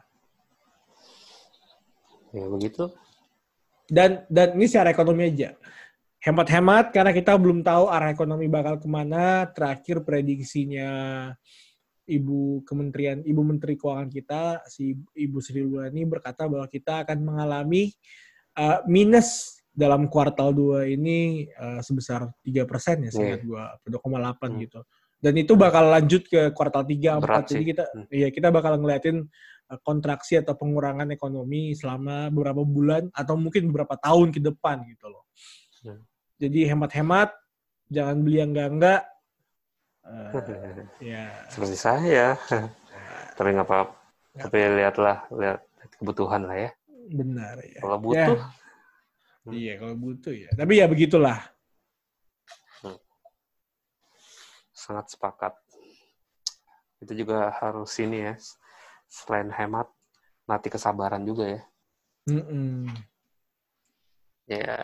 ya 2.30 2.46
begitu 2.46 2.84
dan 3.90 4.22
dan 4.30 4.54
ini 4.54 4.70
secara 4.70 4.94
ekonomi 4.94 5.34
aja 5.34 5.58
hemat-hemat 6.20 6.92
karena 6.92 7.12
kita 7.16 7.32
belum 7.40 7.64
tahu 7.64 7.88
arah 7.88 8.12
ekonomi 8.12 8.44
bakal 8.44 8.76
ke 8.76 8.84
mana 8.84 9.48
terakhir 9.56 10.04
prediksinya 10.04 10.90
ibu 12.04 12.60
kementerian 12.68 13.24
ibu 13.24 13.40
menteri 13.40 13.78
keuangan 13.80 14.10
kita 14.12 14.60
si 14.68 14.92
ibu 15.16 15.38
Sri 15.40 15.64
Mulyani 15.64 16.04
berkata 16.04 16.44
bahwa 16.44 16.68
kita 16.68 17.08
akan 17.08 17.18
mengalami 17.24 17.88
uh, 18.60 18.84
minus 18.84 19.62
dalam 19.70 20.10
kuartal 20.10 20.52
2 20.52 20.92
ini 20.98 21.46
uh, 21.56 21.80
sebesar 21.80 22.28
3 22.44 22.68
persen 22.68 23.06
ya 23.08 23.10
seingat 23.14 23.40
gua 23.46 23.78
2,8 23.88 24.36
Hmm. 24.44 24.58
gitu 24.60 24.80
dan 25.20 25.34
itu 25.36 25.52
bakal 25.56 25.88
lanjut 25.88 26.26
ke 26.28 26.50
kuartal 26.52 26.84
3 26.84 27.22
Berat 27.22 27.46
4 27.48 27.52
jadi 27.54 27.62
sih. 27.64 27.68
kita 27.72 27.84
Hmm. 27.94 28.06
ya 28.10 28.28
kita 28.34 28.48
bakal 28.52 28.76
ngeliatin 28.76 29.24
uh, 29.70 29.78
kontraksi 29.86 30.36
atau 30.42 30.58
pengurangan 30.58 31.08
ekonomi 31.14 31.72
selama 31.78 32.28
beberapa 32.28 32.66
bulan 32.66 33.08
atau 33.14 33.38
mungkin 33.38 33.70
beberapa 33.70 33.94
tahun 33.96 34.34
ke 34.34 34.42
depan 34.42 34.82
gitu 34.90 35.08
loh. 35.08 35.29
Hmm. 36.40 36.48
Jadi 36.48 36.60
hemat-hemat, 36.72 37.28
jangan 37.92 38.16
beli 38.24 38.40
yang 38.40 38.56
enggak-enggak. 38.56 39.04
Uh, 40.00 40.32
ya, 41.12 41.28
seperti 41.52 41.76
saya 41.76 42.32
tapi 43.36 43.52
nggak 43.52 43.68
apa-apa 43.68 43.92
tapi 44.32 44.58
lihatlah 44.80 45.28
lihat 45.28 45.60
kebutuhan 46.00 46.48
lah 46.48 46.56
ya 46.56 46.70
benar 47.12 47.60
ya. 47.60 47.84
kalau 47.84 47.98
butuh 48.00 48.40
Ya, 49.50 49.52
iya, 49.52 49.72
kalau 49.76 49.96
butuh 50.00 50.32
ya. 50.32 50.50
Tapi 50.56 50.72
ya 50.80 50.86
begitulah. 50.88 51.38
sangat 54.80 55.12
sepakat 55.12 55.54
itu 57.04 57.12
juga 57.22 57.52
harus 57.60 57.92
ini 58.00 58.26
ya 58.26 58.34
selain 59.06 59.52
hemat 59.52 59.86
latih 60.48 60.72
kesabaran 60.72 61.20
juga 61.22 61.44
ya 61.46 61.62
Mm-mm. 62.26 62.88
ya 64.48 64.82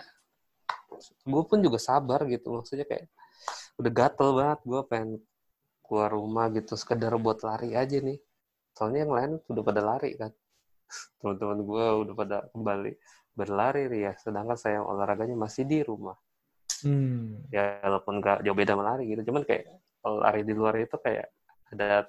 gue 1.02 1.42
pun 1.46 1.58
juga 1.62 1.78
sabar 1.80 2.24
gitu 2.28 2.56
maksudnya 2.56 2.86
kayak 2.88 3.06
udah 3.76 3.92
gatel 3.92 4.28
banget 4.36 4.60
gue 4.64 4.80
pengen 4.88 5.10
keluar 5.86 6.10
rumah 6.10 6.50
gitu 6.50 6.74
sekedar 6.74 7.14
buat 7.20 7.40
lari 7.46 7.78
aja 7.78 8.02
nih. 8.02 8.18
Soalnya 8.74 9.06
yang 9.06 9.12
lain 9.14 9.32
udah 9.46 9.62
pada 9.62 9.80
lari 9.80 10.18
kan. 10.18 10.32
Teman-teman 11.22 11.58
gue 11.62 11.84
udah 12.06 12.14
pada 12.18 12.36
kembali 12.50 12.92
berlari 13.36 13.84
ya 13.92 14.16
sedangkan 14.16 14.56
saya 14.56 14.80
olahraganya 14.80 15.36
masih 15.36 15.64
di 15.68 15.80
rumah. 15.84 16.16
Hmm. 16.84 17.40
ya 17.48 17.80
walaupun 17.80 18.20
gak 18.20 18.44
jauh 18.44 18.52
beda 18.52 18.76
melari 18.76 19.08
gitu 19.08 19.32
cuman 19.32 19.48
kayak 19.48 19.80
kalau 20.04 20.20
lari 20.20 20.44
di 20.44 20.52
luar 20.52 20.76
itu 20.76 20.92
kayak 21.00 21.32
ada 21.72 22.04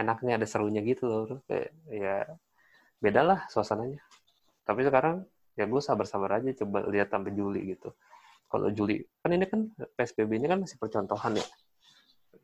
enaknya 0.00 0.40
ada 0.40 0.46
serunya 0.48 0.80
gitu 0.80 1.04
loh. 1.06 1.42
Kayak 1.44 1.70
ya 1.90 2.16
beda 3.02 3.20
lah 3.20 3.40
suasananya. 3.52 4.00
Tapi 4.64 4.80
sekarang 4.86 5.28
ya 5.54 5.64
gue 5.70 5.80
sabar-sabar 5.82 6.42
aja 6.42 6.50
coba 6.66 6.86
lihat 6.90 7.14
sampai 7.14 7.30
Juli 7.34 7.74
gitu. 7.74 7.94
Kalau 8.50 8.68
Juli 8.70 9.02
kan 9.22 9.30
ini 9.34 9.46
kan 9.46 9.70
PSBB 9.94 10.38
ini 10.38 10.46
kan 10.50 10.58
masih 10.62 10.78
percontohan 10.78 11.38
ya 11.38 11.46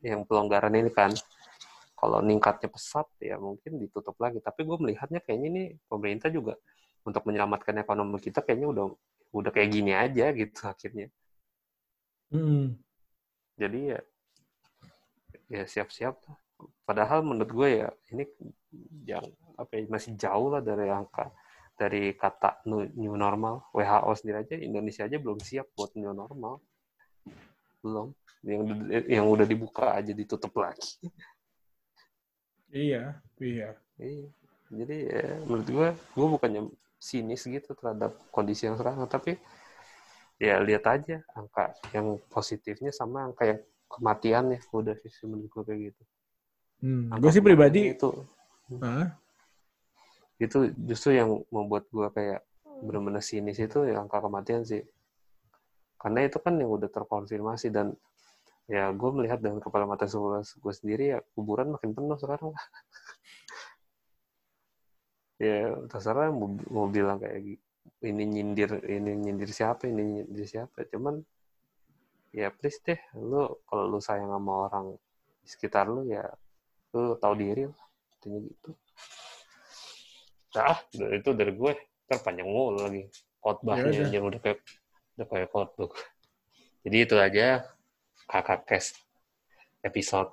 yang 0.01 0.23
pelonggaran 0.23 0.73
ini 0.75 0.91
kan. 0.91 1.11
Kalau 1.95 2.17
ningkatnya 2.17 2.65
pesat 2.71 3.05
ya 3.21 3.37
mungkin 3.37 3.77
ditutup 3.77 4.17
lagi. 4.17 4.41
Tapi 4.41 4.65
gue 4.65 4.77
melihatnya 4.79 5.21
kayaknya 5.21 5.47
ini 5.53 5.63
pemerintah 5.85 6.33
juga 6.33 6.57
untuk 7.05 7.21
menyelamatkan 7.29 7.77
ekonomi 7.77 8.17
kita 8.17 8.41
kayaknya 8.41 8.67
udah 8.73 8.85
udah 9.31 9.51
kayak 9.53 9.69
gini 9.69 9.93
aja 9.93 10.33
gitu 10.33 10.59
akhirnya. 10.65 11.07
Mm. 12.31 12.79
jadi 13.59 13.79
ya 13.91 13.99
ya 15.51 15.63
siap-siap. 15.67 16.15
Padahal 16.87 17.27
menurut 17.27 17.51
gue 17.51 17.69
ya 17.83 17.89
ini 18.15 18.23
yang 19.03 19.27
apa 19.59 19.77
ya, 19.77 19.83
masih 19.91 20.15
jauh 20.15 20.47
lah 20.47 20.63
dari 20.63 20.87
angka 20.87 21.27
dari 21.81 22.13
kata 22.13 22.61
new 22.69 23.17
normal 23.17 23.73
WHO 23.73 24.11
sendiri 24.13 24.45
aja 24.45 24.53
Indonesia 24.53 25.09
aja 25.09 25.17
belum 25.17 25.41
siap 25.41 25.73
buat 25.73 25.97
new 25.97 26.13
normal. 26.13 26.61
Belum. 27.81 28.13
Yang 28.45 28.61
yang 29.09 29.25
udah 29.25 29.45
dibuka 29.49 29.97
aja 29.97 30.13
ditutup 30.13 30.53
lagi. 30.61 31.01
Iya 32.69 33.17
iya. 33.41 33.73
Iya. 33.97 34.29
Jadi 34.71 34.97
ya, 35.09 35.25
menurut 35.49 35.67
gue 35.67 35.89
gue 35.97 36.27
bukannya 36.37 36.61
sinis 37.01 37.49
gitu 37.49 37.73
terhadap 37.73 38.13
kondisi 38.29 38.69
yang 38.69 38.77
sekarang 38.77 39.09
tapi 39.09 39.41
ya 40.37 40.61
lihat 40.61 40.85
aja 40.85 41.25
angka 41.33 41.73
yang 41.97 42.21
positifnya 42.29 42.93
sama 42.93 43.25
angka 43.25 43.43
yang 43.49 43.59
kematian 43.89 44.53
ya 44.53 44.59
udah 44.69 44.95
sih 45.01 45.09
menurut 45.25 45.49
gue 45.49 45.63
kayak 45.65 45.81
gitu. 45.89 46.03
Hmm, 46.81 47.13
gue 47.17 47.31
sih 47.33 47.41
pribadi 47.41 47.97
itu. 47.97 48.09
Huh? 48.69 49.09
Itu 50.41 50.73
justru 50.89 51.13
yang 51.13 51.45
membuat 51.53 51.85
gue 51.93 52.07
kayak 52.09 52.41
benar-benar 52.81 53.21
sinis 53.21 53.61
itu 53.61 53.85
ya 53.85 54.01
angka 54.01 54.17
kematian 54.25 54.65
sih. 54.65 54.81
Karena 56.01 56.25
itu 56.25 56.41
kan 56.41 56.57
yang 56.57 56.73
udah 56.73 56.89
terkonfirmasi 56.89 57.69
dan 57.69 57.93
ya 58.65 58.89
gue 58.89 59.09
melihat 59.13 59.37
dengan 59.37 59.61
kepala 59.61 59.85
mata 59.85 60.09
gue 60.09 60.73
sendiri 60.73 61.13
ya 61.13 61.19
kuburan 61.37 61.77
makin 61.77 61.93
penuh 61.93 62.17
sekarang. 62.17 62.53
Ya 65.41 65.73
terserah 65.89 66.29
mau, 66.29 66.53
mau 66.69 66.85
bilang 66.85 67.17
kayak 67.17 67.57
ini 68.05 68.23
nyindir 68.29 68.77
ini 68.85 69.17
nyindir 69.17 69.49
siapa 69.49 69.89
ini 69.89 70.21
nyindir 70.21 70.45
siapa. 70.45 70.85
Cuman 70.85 71.25
ya 72.29 72.53
please 72.53 72.77
deh 72.85 73.01
lu 73.17 73.49
kalau 73.65 73.89
lu 73.89 73.97
sayang 73.97 74.31
sama 74.31 74.69
orang 74.69 74.85
di 75.41 75.47
sekitar 75.49 75.89
lu 75.89 76.05
ya 76.05 76.23
lu 76.93 77.17
tahu 77.19 77.33
diri 77.35 77.67
lah 77.67 77.81
intinya 78.15 78.39
gitu 78.47 78.71
nah 80.51 80.77
itu 81.15 81.29
dari 81.31 81.51
gue 81.55 81.71
terpanjang 82.11 82.47
mulu 82.47 82.83
lagi 82.83 83.07
khotbahnya 83.39 84.11
ya, 84.11 84.19
udah 84.19 84.39
kayak 84.43 84.59
udah 85.17 85.27
kayak 85.27 85.47
khotbah. 85.49 85.91
Jadi 86.81 86.97
itu 86.97 87.15
aja 87.17 87.65
kakak 88.27 88.67
kes 88.67 88.97
episode 89.85 90.29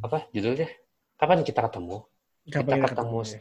apa 0.00 0.26
judulnya? 0.30 0.70
Kapan 1.18 1.42
kita 1.44 1.66
ketemu? 1.68 2.06
Kapan 2.48 2.80
kita 2.80 2.88
ketemu, 2.88 3.18
ketemu 3.20 3.20
ya? 3.36 3.40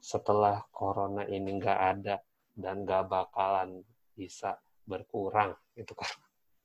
setelah 0.00 0.64
corona 0.72 1.28
ini 1.28 1.60
nggak 1.60 1.80
ada 1.96 2.16
dan 2.56 2.88
gak 2.88 3.08
bakalan 3.08 3.84
bisa 4.16 4.56
berkurang 4.88 5.54
itu 5.76 5.92
kan. 5.92 6.10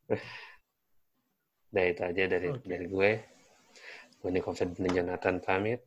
Nah 1.76 1.92
itu 1.92 2.08
aja 2.08 2.24
dari 2.32 2.56
okay. 2.56 2.64
dari 2.72 2.88
gue. 2.88 3.12
Gue 4.24 4.30
ini 4.32 4.40
Confident 4.40 4.96
Jonathan 4.96 5.44
pamit. 5.44 5.84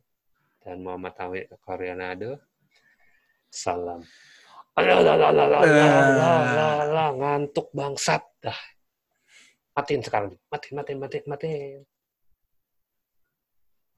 Dan 0.61 0.85
Muhammad 0.85 1.17
Awi 1.17 1.49
Koreanado 1.65 2.37
salam. 3.51 4.01
Alah, 4.79 5.09
ngantuk 7.17 7.67
bangsat. 7.75 8.23
Dah. 8.39 8.55
Matiin 9.75 10.01
sekarang. 10.05 10.37
Matiin 10.47 10.75
matiin 10.79 10.99
matiin 10.99 11.25
matiin 11.27 11.83